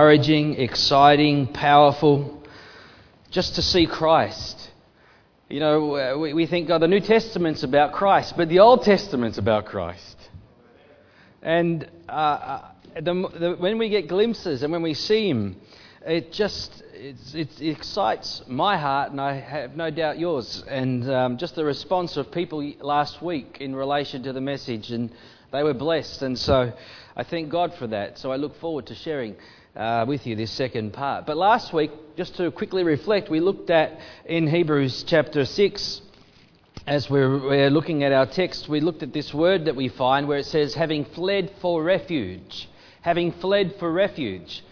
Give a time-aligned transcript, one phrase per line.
[0.00, 2.42] encouraging, exciting, powerful,
[3.30, 4.70] just to see Christ.
[5.50, 9.36] You know, we, we think, oh, the New Testament's about Christ, but the Old Testament's
[9.36, 10.16] about Christ.
[11.42, 15.60] And uh, uh the, the, when we get glimpses and when we see Him,
[16.06, 20.64] it just it excites my heart, and I have no doubt yours.
[20.66, 25.10] And um, just the response of people last week in relation to the message, and
[25.52, 26.22] they were blessed.
[26.22, 26.72] And so
[27.14, 28.18] I thank God for that.
[28.18, 29.36] So I look forward to sharing
[29.76, 31.26] uh, with you this second part.
[31.26, 36.00] But last week, just to quickly reflect, we looked at in Hebrews chapter 6,
[36.86, 40.26] as we're, we're looking at our text, we looked at this word that we find
[40.26, 42.68] where it says, having fled for refuge.
[43.02, 44.62] Having fled for refuge.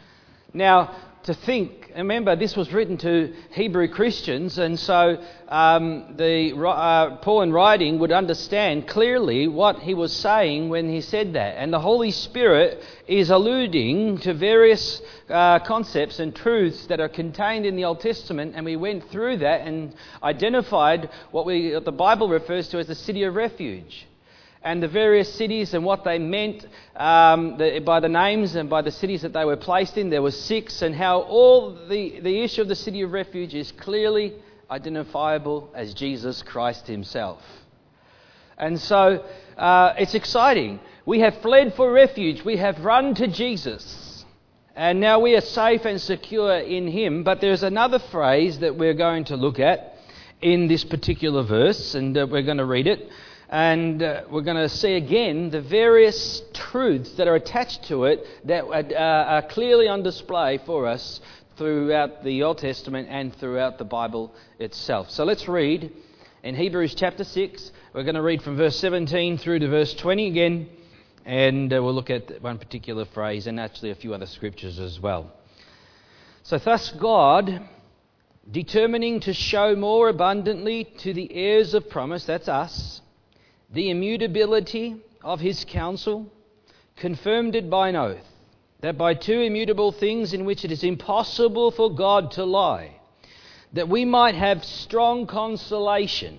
[0.53, 0.97] Now,
[1.29, 7.43] to think, remember, this was written to Hebrew Christians, and so um, the, uh, Paul
[7.43, 11.57] in writing would understand clearly what he was saying when he said that.
[11.59, 17.67] And the Holy Spirit is alluding to various uh, concepts and truths that are contained
[17.67, 21.93] in the Old Testament, and we went through that and identified what, we, what the
[21.93, 24.08] Bible refers to as the city of refuge
[24.63, 28.83] and the various cities and what they meant um, the, by the names and by
[28.83, 30.11] the cities that they were placed in.
[30.11, 33.73] There were six, and how all the, the issue of the city of refuge is
[33.73, 34.35] clearly
[34.71, 37.41] identifiable as Jesus Christ Himself.
[38.59, 39.25] And so
[39.57, 40.81] uh, it's exciting.
[41.07, 44.25] We have fled for refuge, we have run to Jesus,
[44.75, 47.23] and now we are safe and secure in Him.
[47.23, 49.95] But there's another phrase that we're going to look at
[50.43, 53.09] in this particular verse, and uh, we're going to read it.
[53.51, 58.27] And uh, we're going to see again the various truths that are attached to it
[58.45, 61.21] that uh, are clearly on display for us
[61.57, 65.11] throughout the Old Testament and throughout the Bible itself.
[65.11, 65.91] So let's read
[66.43, 67.73] in Hebrews chapter 6.
[67.95, 70.69] We're going to read from verse 17 through to verse 20 again,
[71.25, 75.01] and uh, we'll look at one particular phrase and actually a few other scriptures as
[75.01, 75.33] well.
[76.43, 77.67] So, thus, God,
[78.51, 83.01] determining to show more abundantly to the heirs of promise, that's us,
[83.73, 86.27] the immutability of his counsel,
[86.97, 88.27] confirmed it by an oath,
[88.81, 93.01] that by two immutable things in which it is impossible for God to lie,
[93.73, 96.39] that we might have strong consolation,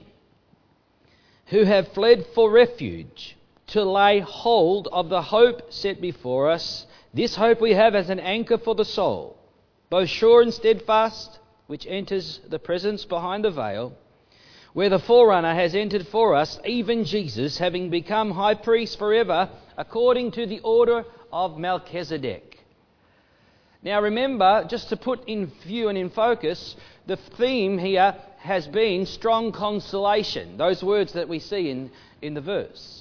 [1.47, 3.35] who have fled for refuge,
[3.68, 6.88] to lay hold of the hope set before us.
[7.13, 9.38] This hope we have as an anchor for the soul,
[9.89, 13.94] both sure and steadfast, which enters the presence behind the veil
[14.74, 20.31] where the forerunner has entered for us, even Jesus, having become high priest forever, according
[20.31, 22.59] to the order of Melchizedek.
[23.81, 26.75] Now, remember, just to put in view and in focus,
[27.07, 31.91] the theme here has been strong consolation, those words that we see in,
[32.22, 32.98] in the verse.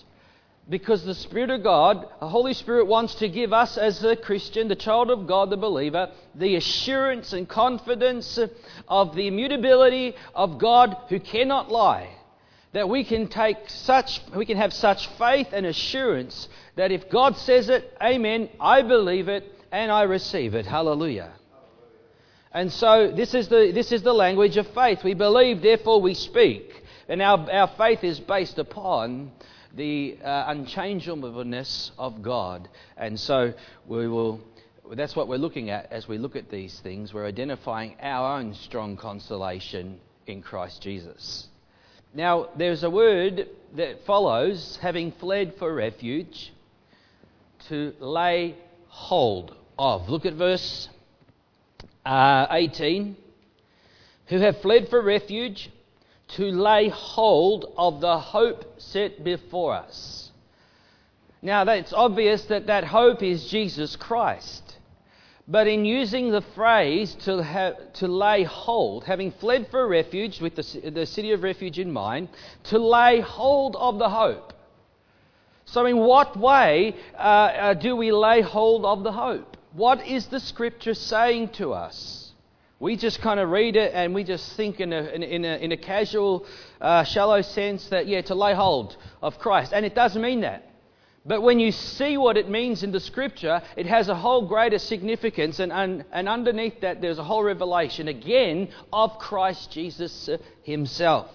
[0.68, 4.68] Because the Spirit of God, the Holy Spirit wants to give us as a Christian,
[4.68, 8.38] the child of God, the believer, the assurance and confidence
[8.86, 12.10] of the immutability of God who cannot lie.
[12.72, 17.38] That we can take such, we can have such faith and assurance that if God
[17.38, 20.66] says it, amen, I believe it and I receive it.
[20.66, 21.32] Hallelujah.
[22.52, 25.02] And so this is the, this is the language of faith.
[25.02, 26.82] We believe, therefore we speak.
[27.08, 29.32] And our, our faith is based upon
[29.74, 32.68] the uh, unchangeableness of God.
[32.96, 33.54] And so
[33.86, 34.40] we will.
[34.90, 37.12] That's what we're looking at as we look at these things.
[37.12, 41.48] We're identifying our own strong consolation in Christ Jesus.
[42.14, 46.52] Now, there's a word that follows, having fled for refuge,
[47.68, 48.56] to lay
[48.86, 50.08] hold of.
[50.08, 50.88] Look at verse
[52.06, 53.16] uh, 18.
[54.28, 55.70] Who have fled for refuge
[56.28, 60.30] to lay hold of the hope set before us.
[61.40, 64.78] Now, it's obvious that that hope is Jesus Christ.
[65.46, 70.56] But in using the phrase to, have, to lay hold, having fled for refuge with
[70.56, 72.28] the, the city of refuge in mind,
[72.64, 74.52] to lay hold of the hope.
[75.64, 79.56] So, in what way uh, uh, do we lay hold of the hope?
[79.72, 82.27] What is the scripture saying to us?
[82.80, 85.72] We just kind of read it and we just think in a, in a, in
[85.72, 86.46] a casual,
[86.80, 89.72] uh, shallow sense that, yeah, to lay hold of Christ.
[89.72, 90.64] And it does mean that.
[91.26, 94.78] But when you see what it means in the scripture, it has a whole greater
[94.78, 100.38] significance, and, and, and underneath that, there's a whole revelation again of Christ Jesus uh,
[100.62, 101.30] himself.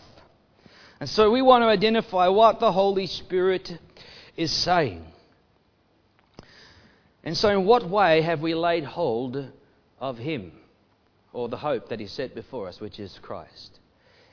[1.00, 3.78] And so we want to identify what the Holy Spirit
[4.38, 5.06] is saying.
[7.24, 9.52] And so, in what way have we laid hold
[10.00, 10.54] of him?
[11.34, 13.80] Or the hope that is set before us, which is Christ.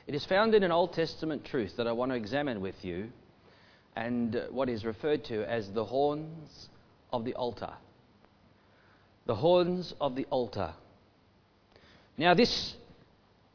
[0.07, 3.09] It is found in an Old Testament truth that I want to examine with you,
[3.95, 6.69] and what is referred to as the horns
[7.11, 7.73] of the altar.
[9.25, 10.73] the horns of the altar.
[12.17, 12.75] Now, this,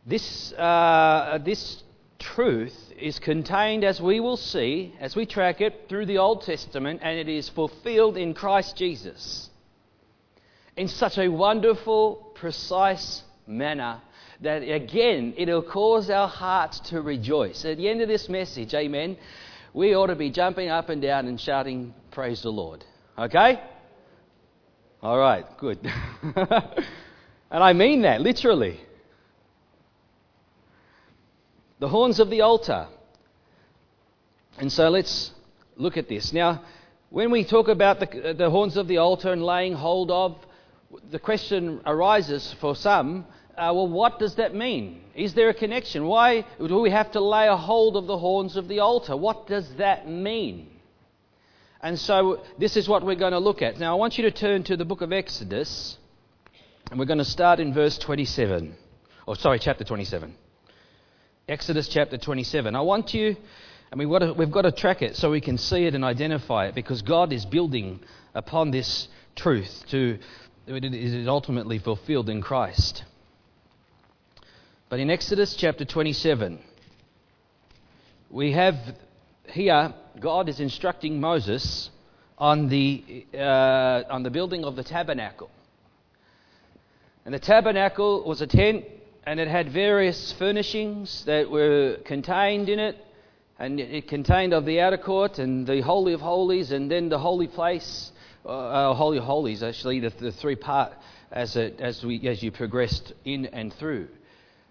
[0.07, 1.83] this, uh, this
[2.19, 7.01] truth is contained, as we will see, as we track it through the Old Testament,
[7.03, 9.51] and it is fulfilled in Christ Jesus
[10.77, 14.01] in such a wonderful, precise manner
[14.41, 17.65] that again it'll cause our hearts to rejoice.
[17.65, 19.17] At the end of this message, amen,
[19.73, 22.85] we ought to be jumping up and down and shouting, Praise the Lord.
[23.19, 23.61] Okay?
[25.03, 25.79] All right, good.
[26.35, 26.45] and
[27.51, 28.81] I mean that literally.
[31.79, 32.89] The horns of the altar.
[34.59, 35.31] And so let's
[35.77, 36.33] look at this.
[36.33, 36.63] Now,
[37.11, 40.39] when we talk about the, the horns of the altar and laying hold of,
[41.11, 43.27] the question arises for some
[43.57, 45.01] uh, well, what does that mean?
[45.15, 46.07] Is there a connection?
[46.07, 49.17] Why do we have to lay a hold of the horns of the altar?
[49.17, 50.69] What does that mean?
[51.81, 53.79] And so, this is what we're going to look at.
[53.79, 55.97] Now, I want you to turn to the book of Exodus,
[56.91, 58.75] and we're going to start in verse 27.
[59.27, 60.35] Or, oh, sorry, chapter 27.
[61.49, 62.75] Exodus chapter 27.
[62.75, 63.37] I want you,
[63.91, 66.05] and we've got, to, we've got to track it so we can see it and
[66.05, 68.01] identify it because God is building
[68.35, 70.19] upon this truth to
[70.67, 73.05] it is ultimately fulfilled in Christ.
[74.89, 76.59] But in Exodus chapter 27,
[78.31, 78.77] we have
[79.49, 81.91] here God is instructing Moses
[82.39, 85.51] on the, uh, on the building of the tabernacle.
[87.25, 88.85] And the tabernacle was a tent
[89.25, 92.97] and it had various furnishings that were contained in it.
[93.59, 97.19] And it contained of the outer court and the Holy of Holies and then the
[97.19, 98.13] holy place,
[98.47, 100.93] uh, uh Holy Holies, actually, the, the three part
[101.31, 104.09] as, it, as, we, as you progressed in and through.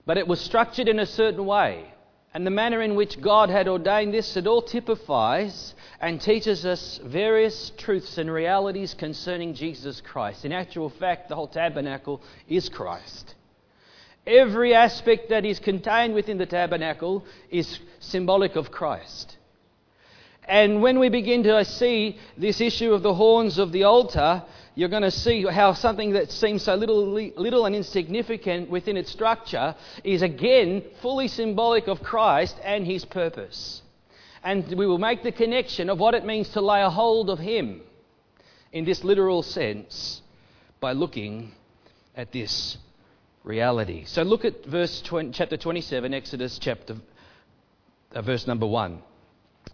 [0.06, 1.92] But it was structured in a certain way.
[2.33, 7.00] And the manner in which God had ordained this, it all typifies and teaches us
[7.04, 10.44] various truths and realities concerning Jesus Christ.
[10.44, 13.36] In actual fact, the whole tabernacle is Christ.
[14.28, 19.38] Every aspect that is contained within the tabernacle is symbolic of Christ.
[20.47, 24.44] And when we begin to see this issue of the horns of the altar,
[24.75, 29.12] you're going to see how something that seems so little, little and insignificant within its
[29.12, 33.81] structure is again fully symbolic of Christ and his purpose.
[34.44, 37.39] And we will make the connection of what it means to lay a hold of
[37.39, 37.81] him
[38.71, 40.21] in this literal sense
[40.80, 41.53] by looking
[42.15, 42.77] at this
[43.44, 44.03] reality.
[44.06, 46.97] So look at verse 20, chapter 27, Exodus chapter,
[48.13, 49.01] uh, verse number 1.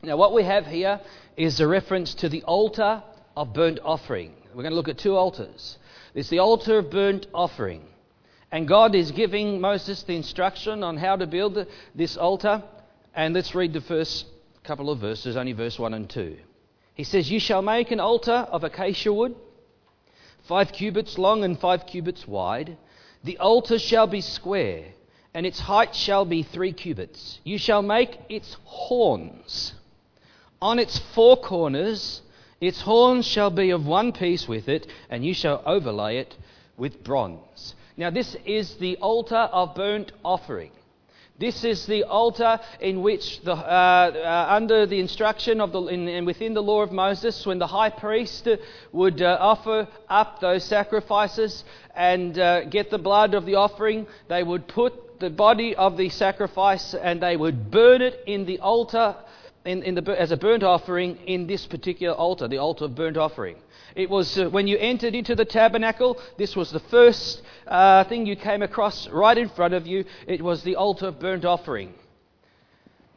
[0.03, 0.99] Now, what we have here
[1.37, 3.03] is a reference to the altar
[3.37, 4.33] of burnt offering.
[4.49, 5.77] We're going to look at two altars.
[6.13, 7.83] It's the altar of burnt offering.
[8.51, 11.65] And God is giving Moses the instruction on how to build
[11.95, 12.63] this altar.
[13.15, 14.25] And let's read the first
[14.63, 16.37] couple of verses, only verse 1 and 2.
[16.93, 19.35] He says, You shall make an altar of acacia wood,
[20.43, 22.77] five cubits long and five cubits wide.
[23.23, 24.85] The altar shall be square,
[25.33, 27.39] and its height shall be three cubits.
[27.43, 29.75] You shall make its horns.
[30.61, 32.21] On its four corners
[32.61, 36.35] its horns shall be of one piece with it, and you shall overlay it
[36.77, 37.73] with bronze.
[37.97, 40.71] Now, this is the altar of burnt offering.
[41.39, 46.07] This is the altar in which, the, uh, uh, under the instruction of the, in,
[46.07, 48.47] in within the law of Moses, when the high priest
[48.91, 51.63] would uh, offer up those sacrifices
[51.95, 56.09] and uh, get the blood of the offering, they would put the body of the
[56.09, 59.15] sacrifice and they would burn it in the altar
[59.65, 63.17] in, in the, as a burnt offering in this particular altar, the altar of burnt
[63.17, 63.57] offering.
[63.95, 68.25] It was uh, when you entered into the tabernacle, this was the first uh, thing
[68.25, 70.05] you came across right in front of you.
[70.27, 71.93] It was the altar of burnt offering.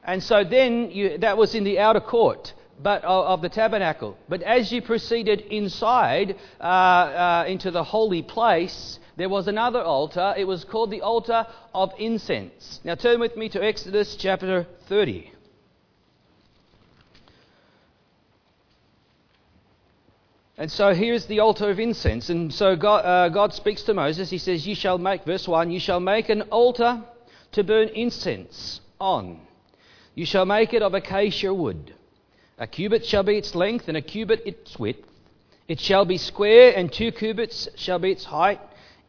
[0.02, 4.18] And so then you, that was in the outer court but of, of the tabernacle.
[4.28, 10.34] But as you proceeded inside uh, uh into the holy place, there was another altar.
[10.36, 12.80] It was called the altar of incense.
[12.84, 15.33] Now turn with me to Exodus chapter 30.
[20.64, 22.30] And so here's the altar of incense.
[22.30, 24.30] And so God, uh, God speaks to Moses.
[24.30, 27.02] He says, You shall make, verse 1, you shall make an altar
[27.52, 29.42] to burn incense on.
[30.14, 31.92] You shall make it of acacia wood.
[32.56, 35.06] A cubit shall be its length, and a cubit its width.
[35.68, 38.61] It shall be square, and two cubits shall be its height.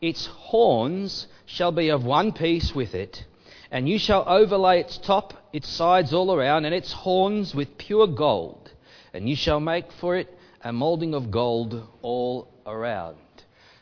[0.01, 3.23] Its horns shall be of one piece with it.
[3.71, 8.07] And you shall overlay its top, its sides all around, and its horns with pure
[8.07, 8.73] gold.
[9.13, 10.34] And you shall make for it
[10.65, 13.17] a molding of gold all around.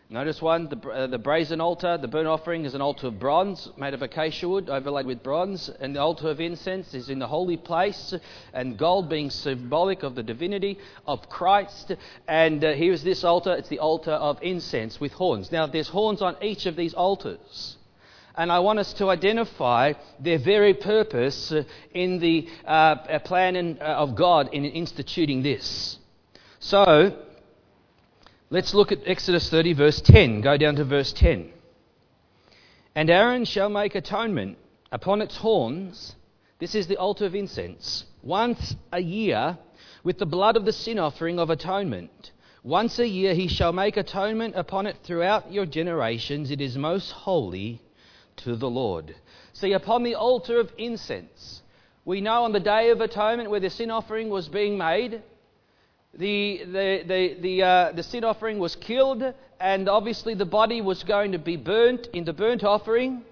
[0.09, 3.69] Notice one, the, uh, the brazen altar, the burnt offering is an altar of bronze
[3.77, 7.27] made of acacia wood overlaid with bronze, and the altar of incense is in the
[7.27, 8.13] holy place,
[8.53, 11.95] and gold being symbolic of the divinity of Christ.
[12.27, 15.53] And uh, here's this altar, it's the altar of incense with horns.
[15.53, 17.77] Now, there's horns on each of these altars.
[18.35, 21.53] And I want us to identify their very purpose
[21.93, 25.97] in the uh, plan uh, of God in instituting this.
[26.63, 27.13] So,
[28.53, 30.41] Let's look at Exodus 30, verse 10.
[30.41, 31.49] Go down to verse 10.
[32.93, 34.59] And Aaron shall make atonement
[34.91, 36.15] upon its horns.
[36.59, 38.05] This is the altar of incense.
[38.21, 39.57] Once a year
[40.03, 42.29] with the blood of the sin offering of atonement.
[42.61, 46.51] Once a year he shall make atonement upon it throughout your generations.
[46.51, 47.81] It is most holy
[48.35, 49.15] to the Lord.
[49.53, 51.63] See, upon the altar of incense,
[52.05, 55.23] we know on the day of atonement where the sin offering was being made,
[56.17, 59.23] the, the, the, the, uh, the sin offering was killed,
[59.59, 63.23] and obviously the body was going to be burnt in the burnt offering.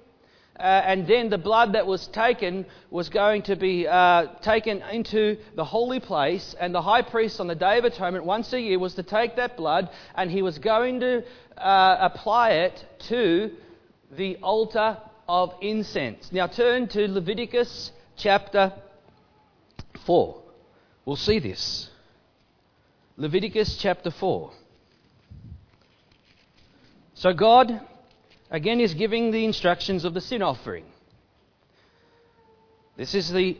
[0.59, 5.37] Uh, and then the blood that was taken was going to be uh, taken into
[5.55, 6.55] the holy place.
[6.59, 9.35] And the high priest on the Day of Atonement, once a year, was to take
[9.37, 11.23] that blood and he was going to
[11.57, 13.51] uh, apply it to
[14.11, 14.97] the altar
[15.27, 16.31] of incense.
[16.31, 18.73] Now turn to Leviticus chapter
[20.05, 20.41] 4.
[21.05, 21.90] We'll see this.
[23.21, 24.51] Leviticus chapter 4.
[27.13, 27.79] So God,
[28.49, 30.85] again, is giving the instructions of the sin offering.
[32.97, 33.59] This is the,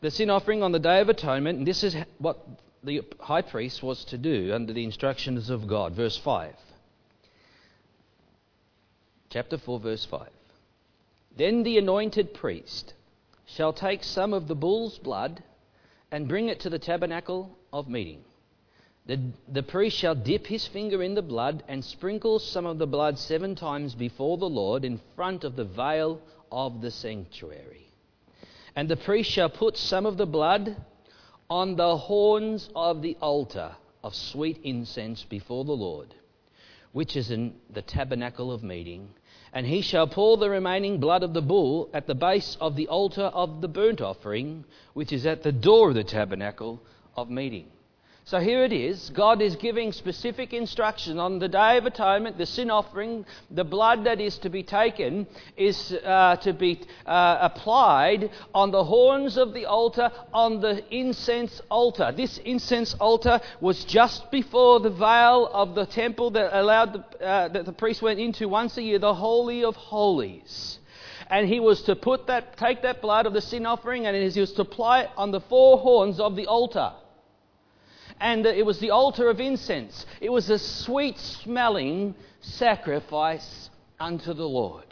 [0.00, 2.38] the sin offering on the Day of Atonement, and this is what
[2.84, 5.96] the high priest was to do under the instructions of God.
[5.96, 6.54] Verse 5.
[9.28, 10.28] Chapter 4, verse 5.
[11.36, 12.94] Then the anointed priest
[13.44, 15.42] shall take some of the bull's blood
[16.12, 18.22] and bring it to the tabernacle of meeting.
[19.06, 22.88] The, the priest shall dip his finger in the blood and sprinkle some of the
[22.88, 26.20] blood seven times before the Lord in front of the veil
[26.50, 27.92] of the sanctuary.
[28.74, 30.76] And the priest shall put some of the blood
[31.48, 36.12] on the horns of the altar of sweet incense before the Lord,
[36.90, 39.10] which is in the tabernacle of meeting.
[39.52, 42.88] And he shall pour the remaining blood of the bull at the base of the
[42.88, 46.82] altar of the burnt offering, which is at the door of the tabernacle
[47.16, 47.68] of meeting.
[48.28, 49.10] So here it is.
[49.10, 54.02] God is giving specific instruction on the Day of Atonement, the sin offering, the blood
[54.02, 59.54] that is to be taken is uh, to be uh, applied on the horns of
[59.54, 62.12] the altar, on the incense altar.
[62.16, 67.46] This incense altar was just before the veil of the temple that allowed the, uh,
[67.46, 70.80] that the priest went into once a year, the Holy of Holies
[71.30, 74.40] and he was to put that, take that blood of the sin offering and he
[74.40, 76.92] was to apply it on the four horns of the altar
[78.20, 80.06] and it was the altar of incense.
[80.20, 83.70] It was a sweet smelling sacrifice
[84.00, 84.84] unto the Lord.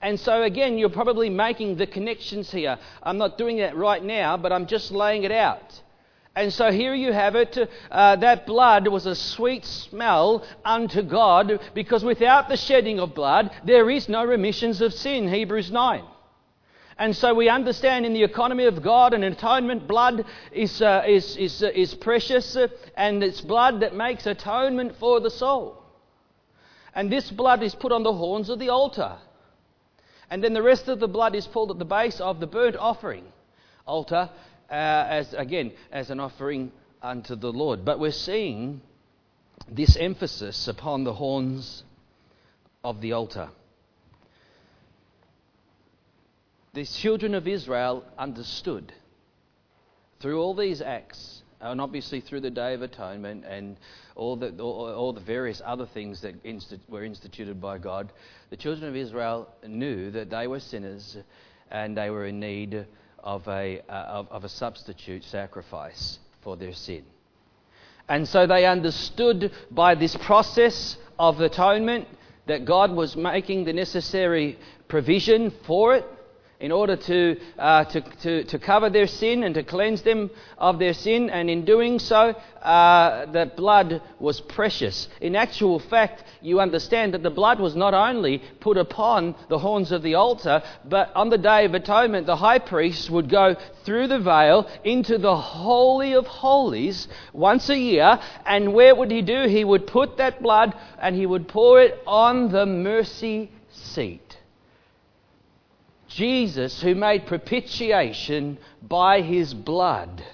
[0.00, 2.78] And so, again, you're probably making the connections here.
[3.02, 5.82] I'm not doing that right now, but I'm just laying it out.
[6.36, 7.58] And so here you have it.
[7.90, 13.50] Uh, that blood was a sweet smell unto God because without the shedding of blood,
[13.64, 15.28] there is no remissions of sin.
[15.28, 16.04] Hebrews 9.
[16.98, 21.36] And so we understand in the economy of God, an atonement blood is, uh, is,
[21.36, 25.80] is, uh, is precious, uh, and it's blood that makes atonement for the soul.
[26.94, 29.16] And this blood is put on the horns of the altar.
[30.28, 32.76] And then the rest of the blood is pulled at the base of the burnt
[32.76, 33.24] offering
[33.86, 34.28] altar,
[34.68, 37.84] uh, as again, as an offering unto the Lord.
[37.84, 38.82] But we're seeing
[39.70, 41.84] this emphasis upon the horns
[42.82, 43.50] of the altar.
[46.78, 48.92] The children of Israel understood
[50.20, 53.76] through all these acts, and obviously through the Day of Atonement and
[54.14, 58.12] all the, all, all the various other things that insti- were instituted by God,
[58.50, 61.16] the children of Israel knew that they were sinners
[61.68, 62.86] and they were in need
[63.24, 67.02] of a, uh, of, of a substitute sacrifice for their sin.
[68.08, 72.06] And so they understood by this process of atonement
[72.46, 76.04] that God was making the necessary provision for it
[76.60, 80.80] in order to, uh, to, to, to, cover their sin and to cleanse them of
[80.80, 85.08] their sin, and in doing so, uh, the blood was precious.
[85.20, 89.92] In actual fact, you understand that the blood was not only put upon the horns
[89.92, 94.08] of the altar, but on the Day of Atonement, the high priest would go through
[94.08, 99.46] the veil into the Holy of Holies once a year, and where would he do?
[99.46, 104.27] He would put that blood and he would pour it on the mercy seat.
[106.18, 110.24] Jesus, who made propitiation by his blood.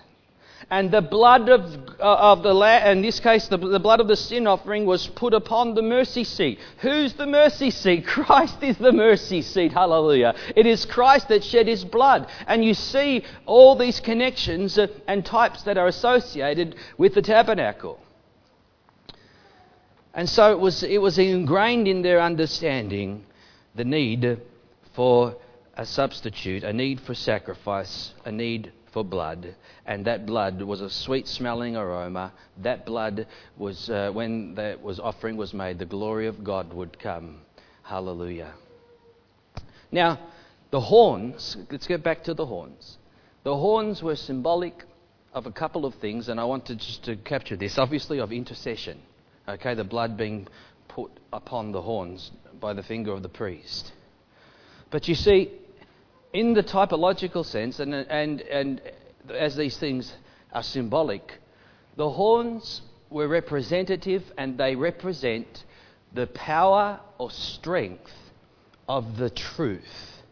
[0.71, 1.61] and the blood of,
[2.01, 5.07] uh, of the la- in this case, the, the blood of the sin offering was
[5.09, 6.59] put upon the mercy seat.
[6.79, 8.07] Who's the mercy seat?
[8.17, 9.73] Christ is the mercy seat.
[9.73, 10.35] Hallelujah.
[10.57, 12.29] It is Christ that shed his blood.
[12.47, 18.01] And you see all these connections uh, and types that are associated with the tabernacle.
[20.15, 23.27] And so it was, it was ingrained in their understanding
[23.75, 24.41] the need
[24.95, 25.37] for
[25.77, 29.55] a substitute, a need for sacrifice, a need for blood
[29.87, 32.33] and that blood was a sweet smelling aroma.
[32.63, 33.27] That blood
[33.57, 37.43] was, uh, when that was offering was made, the glory of God would come.
[37.83, 38.55] Hallelujah.
[39.93, 40.19] Now,
[40.71, 42.99] the horns, let's get back to the horns.
[43.43, 44.85] The horns were symbolic
[45.35, 48.99] of a couple of things, and I wanted just to capture this, obviously, of intercession.
[49.47, 50.49] Okay, the blood being
[50.89, 53.93] put upon the horns by the finger of the priest.
[54.91, 55.51] But you see,
[56.35, 58.83] in the typological sense, and, and, and
[59.31, 60.13] as these things
[60.53, 61.39] are symbolic,
[61.97, 65.65] the horns were representative and they represent
[66.13, 68.11] the power or strength
[68.89, 70.23] of the truth.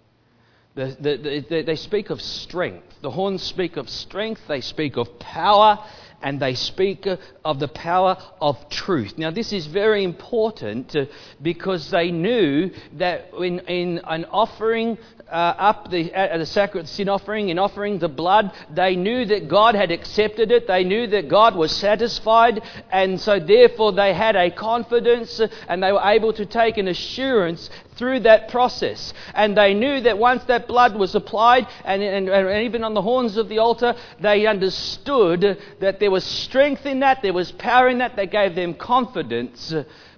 [0.74, 2.86] The, the, the, they speak of strength.
[3.00, 5.78] The horns speak of strength, they speak of power,
[6.22, 7.06] and they speak
[7.44, 9.18] of the power of truth.
[9.18, 10.96] Now, this is very important
[11.40, 14.98] because they knew that in, in an offering
[15.28, 19.48] uh, up the, uh, the sacred sin offering, in offering the blood, they knew that
[19.48, 20.66] God had accepted it.
[20.66, 25.90] They knew that God was satisfied, and so therefore they had a confidence and they
[25.90, 27.70] were able to take an assurance
[28.02, 29.14] through that process.
[29.32, 33.00] And they knew that once that blood was applied, and, and, and, even on the
[33.00, 37.88] horns of the altar, they understood that there was strength in that, there was power
[37.88, 39.72] in that, that gave them confidence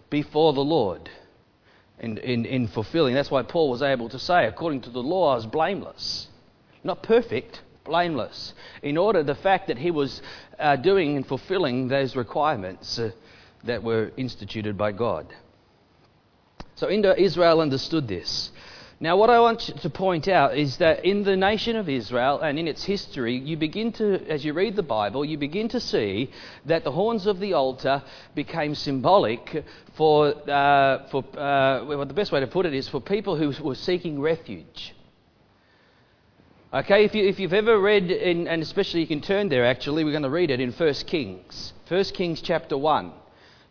[0.08, 1.10] before the Lord
[2.00, 3.12] in, in, in fulfilling.
[3.12, 6.28] That's why Paul was able to say, according to the law, I was blameless.
[6.84, 8.54] Not perfect, blameless.
[8.82, 10.22] In order, the fact that he was
[10.58, 13.10] uh, doing and fulfilling those requirements uh,
[13.64, 15.34] that were instituted by God.
[16.76, 18.50] So Israel understood this.
[19.00, 22.58] Now, what I want to point out is that in the nation of Israel and
[22.58, 26.30] in its history, you begin to, as you read the Bible, you begin to see
[26.64, 28.02] that the horns of the altar
[28.34, 29.64] became symbolic
[29.94, 33.52] for, uh, for uh, well, the best way to put it is for people who
[33.64, 34.94] were seeking refuge.
[36.72, 40.12] Okay, if, you, you've ever read, in, and especially you can turn there actually, we're
[40.12, 41.72] going to read it in 1 Kings.
[41.88, 43.12] 1 Kings chapter 1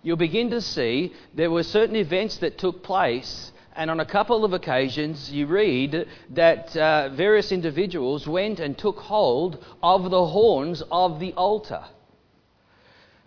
[0.04, 3.52] you'll begin to see there were certain events that took place.
[3.76, 8.98] And on a couple of occasions, you read that uh, various individuals went and took
[8.98, 11.84] hold of the horns of the altar.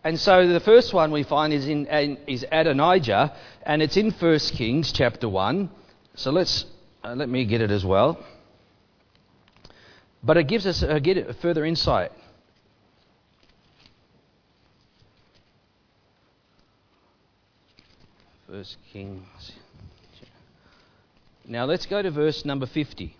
[0.04, 1.86] And so the first one we find is, in,
[2.28, 3.34] is Adonijah,
[3.64, 5.68] and it's in 1 Kings chapter 1.
[6.14, 6.64] So let's,
[7.02, 8.24] uh, let me get it as well.
[10.22, 12.12] But it gives us uh, get further insight.
[18.48, 19.52] First Kings.
[21.48, 23.16] Now let's go to verse number 50.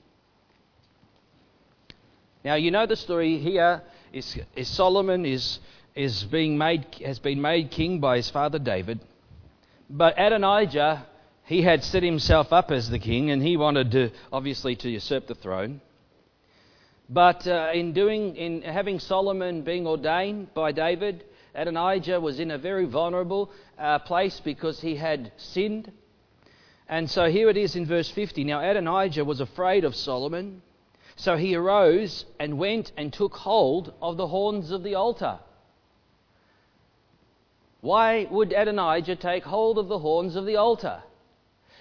[2.45, 5.59] Now you know the story here is, is Solomon is,
[5.97, 9.01] is being made, has been made king by his father David.
[9.91, 11.07] But Adonijah,
[11.45, 15.27] he had set himself up as the king and he wanted to, obviously to usurp
[15.27, 15.81] the throne.
[17.09, 21.25] But uh, in doing, in having Solomon being ordained by David,
[21.57, 25.91] Adonijah was in a very vulnerable uh, place because he had sinned.
[26.89, 28.45] And so here it is in verse 50.
[28.45, 30.63] Now Adonijah was afraid of Solomon,
[31.17, 35.41] so he arose and went and took hold of the horns of the altar.
[37.81, 41.03] Why would Adonijah take hold of the horns of the altar?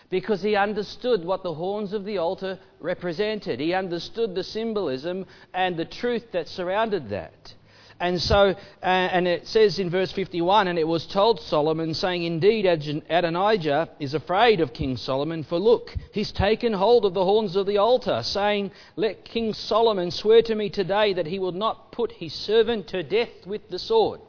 [0.10, 3.60] Because he understood what the horns of the altar represented.
[3.60, 7.54] He understood the symbolism and the truth that surrounded that.
[7.98, 12.24] And so, uh, and it says in verse 51, and it was told Solomon, saying,
[12.24, 17.56] Indeed, Adonijah is afraid of King Solomon, for look, he's taken hold of the horns
[17.56, 21.94] of the altar, saying, Let King Solomon swear to me today that he will not
[21.94, 24.20] put his servant to death with the sword.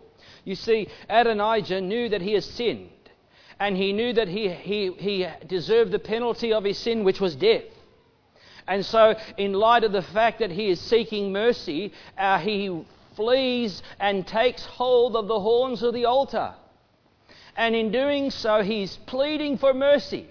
[0.44, 2.90] You see, Adonijah knew that he has sinned,
[3.58, 7.34] and he knew that he, he, he deserved the penalty of his sin, which was
[7.34, 7.64] death.
[8.68, 12.84] And so, in light of the fact that he is seeking mercy, uh, he
[13.16, 16.54] flees and takes hold of the horns of the altar.
[17.56, 20.28] And in doing so, he's pleading for mercy.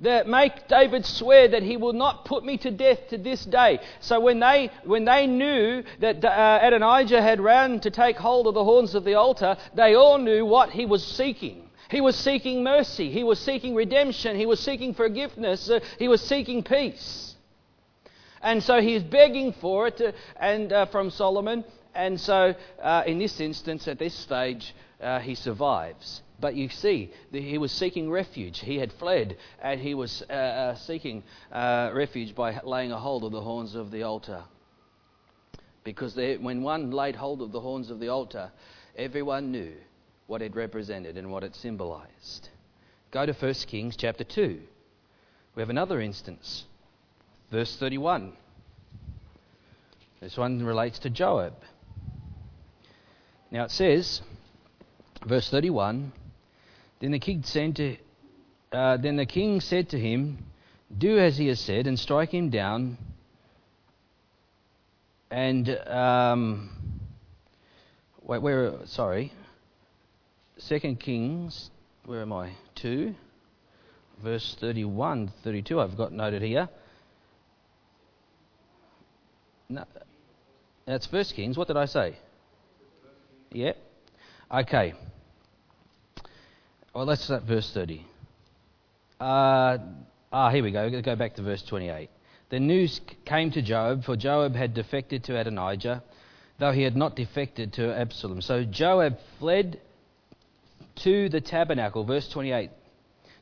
[0.00, 3.80] That make David swear that he will not put me to death to this day.
[3.98, 8.54] So when they, when they knew that uh, Adonijah had ran to take hold of
[8.54, 11.68] the horns of the altar, they all knew what he was seeking.
[11.90, 13.10] He was seeking mercy.
[13.10, 14.36] He was seeking redemption.
[14.36, 15.68] He was seeking forgiveness.
[15.68, 17.34] Uh, he was seeking peace.
[18.40, 23.18] And so he's begging for it to, and uh, from Solomon, and so uh, in
[23.18, 26.22] this instance, at this stage, uh, he survives.
[26.40, 28.60] But you see, he was seeking refuge.
[28.60, 33.24] He had fled, and he was uh, uh, seeking uh, refuge by laying a hold
[33.24, 34.44] of the horns of the altar.
[35.82, 38.52] Because they, when one laid hold of the horns of the altar,
[38.96, 39.72] everyone knew
[40.28, 42.50] what it represented and what it symbolized.
[43.10, 44.60] Go to 1 Kings chapter 2.
[45.56, 46.64] We have another instance.
[47.50, 48.34] Verse 31.
[50.20, 51.54] This one relates to Joab.
[53.50, 54.20] Now it says,
[55.26, 56.12] verse 31
[57.00, 57.96] Then the king said to,
[58.72, 60.44] uh, then the king said to him,
[60.96, 62.98] Do as he has said, and strike him down.
[65.30, 66.70] And um,
[68.22, 68.86] wait, where?
[68.86, 69.32] Sorry,
[70.58, 71.70] Second Kings.
[72.04, 72.52] Where am I?
[72.74, 73.14] Two,
[74.22, 75.78] verse 31, 32.
[75.78, 76.68] I've got noted here.
[79.68, 79.84] No,
[80.86, 81.58] that's First Kings.
[81.58, 82.16] What did I say?
[83.52, 83.72] Yeah.
[84.52, 84.94] Okay.
[86.94, 88.04] Well, let's start verse 30.
[89.20, 89.78] Uh,
[90.32, 90.88] ah, here we go.
[90.88, 92.10] We're Go back to verse 28.
[92.50, 96.02] The news came to Joab, for Joab had defected to Adonijah,
[96.58, 98.40] though he had not defected to Absalom.
[98.40, 99.80] So Joab fled
[100.96, 102.04] to the tabernacle.
[102.04, 102.70] Verse 28.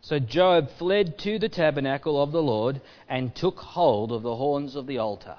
[0.01, 4.77] So Joab fled to the tabernacle of the Lord and took hold of the horns
[4.77, 5.37] of the altar.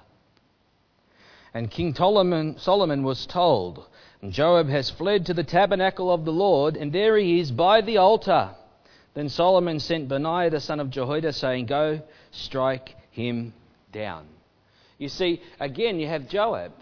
[1.58, 3.88] And King Solomon, was told,
[4.30, 7.98] Joab has fled to the tabernacle of the Lord, and there he is by the
[7.98, 8.52] altar.
[9.16, 13.56] Then Solomon sent Benaiah the son of Jehoiada, saying, Go strike him
[13.92, 14.28] down.
[15.00, 16.74] You see, again, you have Joab.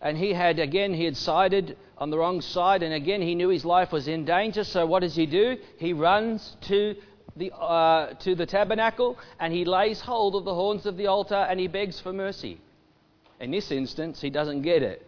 [0.00, 3.48] And he had, again, he had sided on the wrong side, and again, he knew
[3.48, 4.62] his life was in danger.
[4.62, 5.56] So what does he do?
[5.78, 6.94] He runs to
[7.34, 11.34] the, uh, to the tabernacle and he lays hold of the horns of the altar
[11.34, 12.60] and he begs for mercy.
[13.40, 15.06] In this instance, he doesn't get it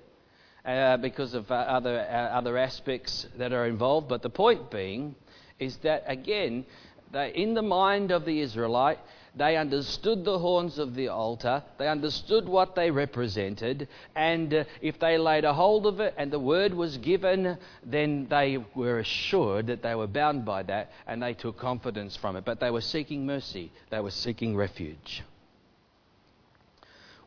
[0.65, 4.09] uh, because of uh, other, uh, other aspects that are involved.
[4.09, 5.15] But the point being
[5.59, 6.65] is that, again,
[7.13, 8.99] they, in the mind of the Israelite,
[9.35, 14.99] they understood the horns of the altar, they understood what they represented, and uh, if
[14.99, 19.69] they laid a hold of it and the word was given, then they were assured
[19.69, 22.45] that they were bound by that and they took confidence from it.
[22.45, 25.23] But they were seeking mercy, they were seeking refuge.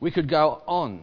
[0.05, 1.01] We could go on.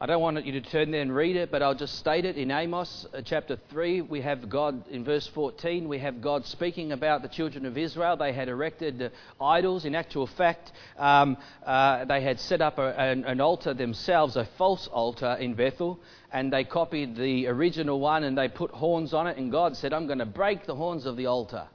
[0.00, 2.38] I don't want you to turn there and read it, but I'll just state it.
[2.38, 6.92] In Amos uh, chapter 3, we have God, in verse 14, we have God speaking
[6.92, 8.16] about the children of Israel.
[8.16, 9.84] They had erected uh, idols.
[9.84, 14.46] In actual fact, um, uh, they had set up a, an, an altar themselves, a
[14.56, 16.00] false altar in Bethel,
[16.32, 19.36] and they copied the original one and they put horns on it.
[19.36, 21.66] And God said, I'm going to break the horns of the altar.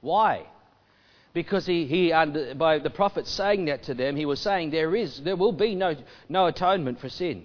[0.00, 0.48] Why?
[1.34, 4.94] Because he, he under, by the prophet saying that to them, he was saying there
[4.94, 5.96] is, there will be no,
[6.28, 7.44] no atonement for sin.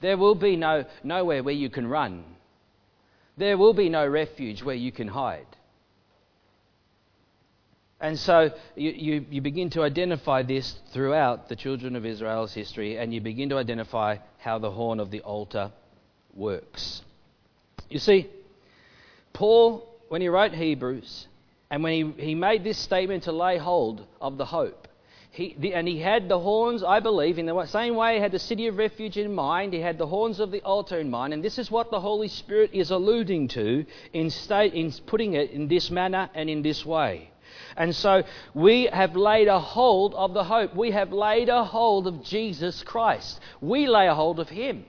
[0.00, 2.24] There will be no, nowhere where you can run.
[3.38, 5.46] There will be no refuge where you can hide.
[8.00, 12.98] And so you, you, you, begin to identify this throughout the children of Israel's history,
[12.98, 15.72] and you begin to identify how the horn of the altar
[16.34, 17.02] works.
[17.88, 18.28] You see,
[19.32, 21.26] Paul, when he wrote Hebrews,
[21.70, 24.88] and when he, he made this statement to lay hold of the hope,
[25.30, 28.32] he, the, and he had the horns, I believe, in the same way he had
[28.32, 31.34] the city of refuge in mind, he had the horns of the altar in mind,
[31.34, 35.50] and this is what the Holy Spirit is alluding to in, state, in putting it
[35.50, 37.30] in this manner and in this way.
[37.76, 38.22] And so
[38.54, 40.74] we have laid a hold of the hope.
[40.74, 43.38] We have laid a hold of Jesus Christ.
[43.60, 44.86] We lay a hold of Him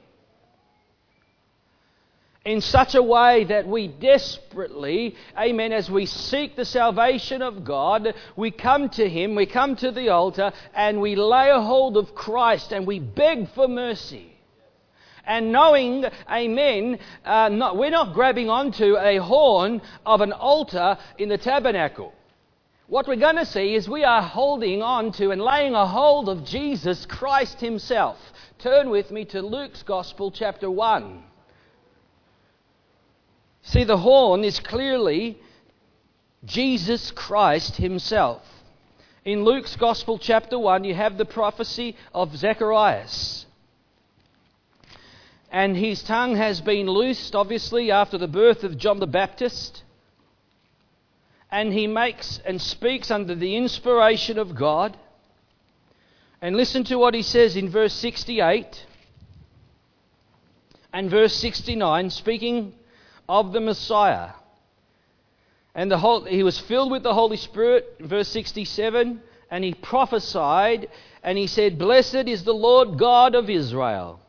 [2.47, 8.13] in such a way that we desperately, amen, as we seek the salvation of God,
[8.37, 12.15] we come to Him, we come to the altar, and we lay a hold of
[12.15, 14.31] Christ and we beg for mercy.
[15.25, 21.27] And knowing, amen, uh, not, we're not grabbing onto a horn of an altar in
[21.27, 22.13] the tabernacle.
[22.87, 26.29] What we're going to see is we are holding on to and laying a hold
[26.29, 28.17] of Jesus Christ Himself.
[28.57, 31.23] Turn with me to Luke's Gospel, chapter 1.
[33.67, 35.37] See, the horn is clearly
[36.45, 38.41] Jesus Christ Himself.
[39.25, 43.45] In Luke's Gospel, chapter 1, you have the prophecy of Zacharias.
[45.51, 49.83] And his tongue has been loosed, obviously, after the birth of John the Baptist.
[51.51, 54.95] And he makes and speaks under the inspiration of God.
[56.41, 58.85] And listen to what he says in verse 68
[60.93, 62.73] and verse 69, speaking
[63.27, 64.31] of the Messiah.
[65.75, 70.89] And the whole, he was filled with the Holy Spirit, verse 67, and he prophesied
[71.23, 74.19] and he said, Blessed is the Lord God of Israel,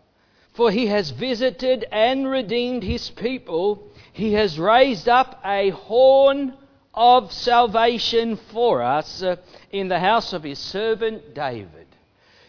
[0.53, 3.89] for he has visited and redeemed his people.
[4.13, 6.55] He has raised up a horn
[6.93, 9.37] of salvation for us uh,
[9.71, 11.87] in the house of his servant David.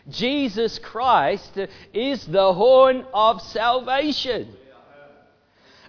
[0.10, 1.58] Jesus Christ
[1.94, 4.52] is the horn of salvation.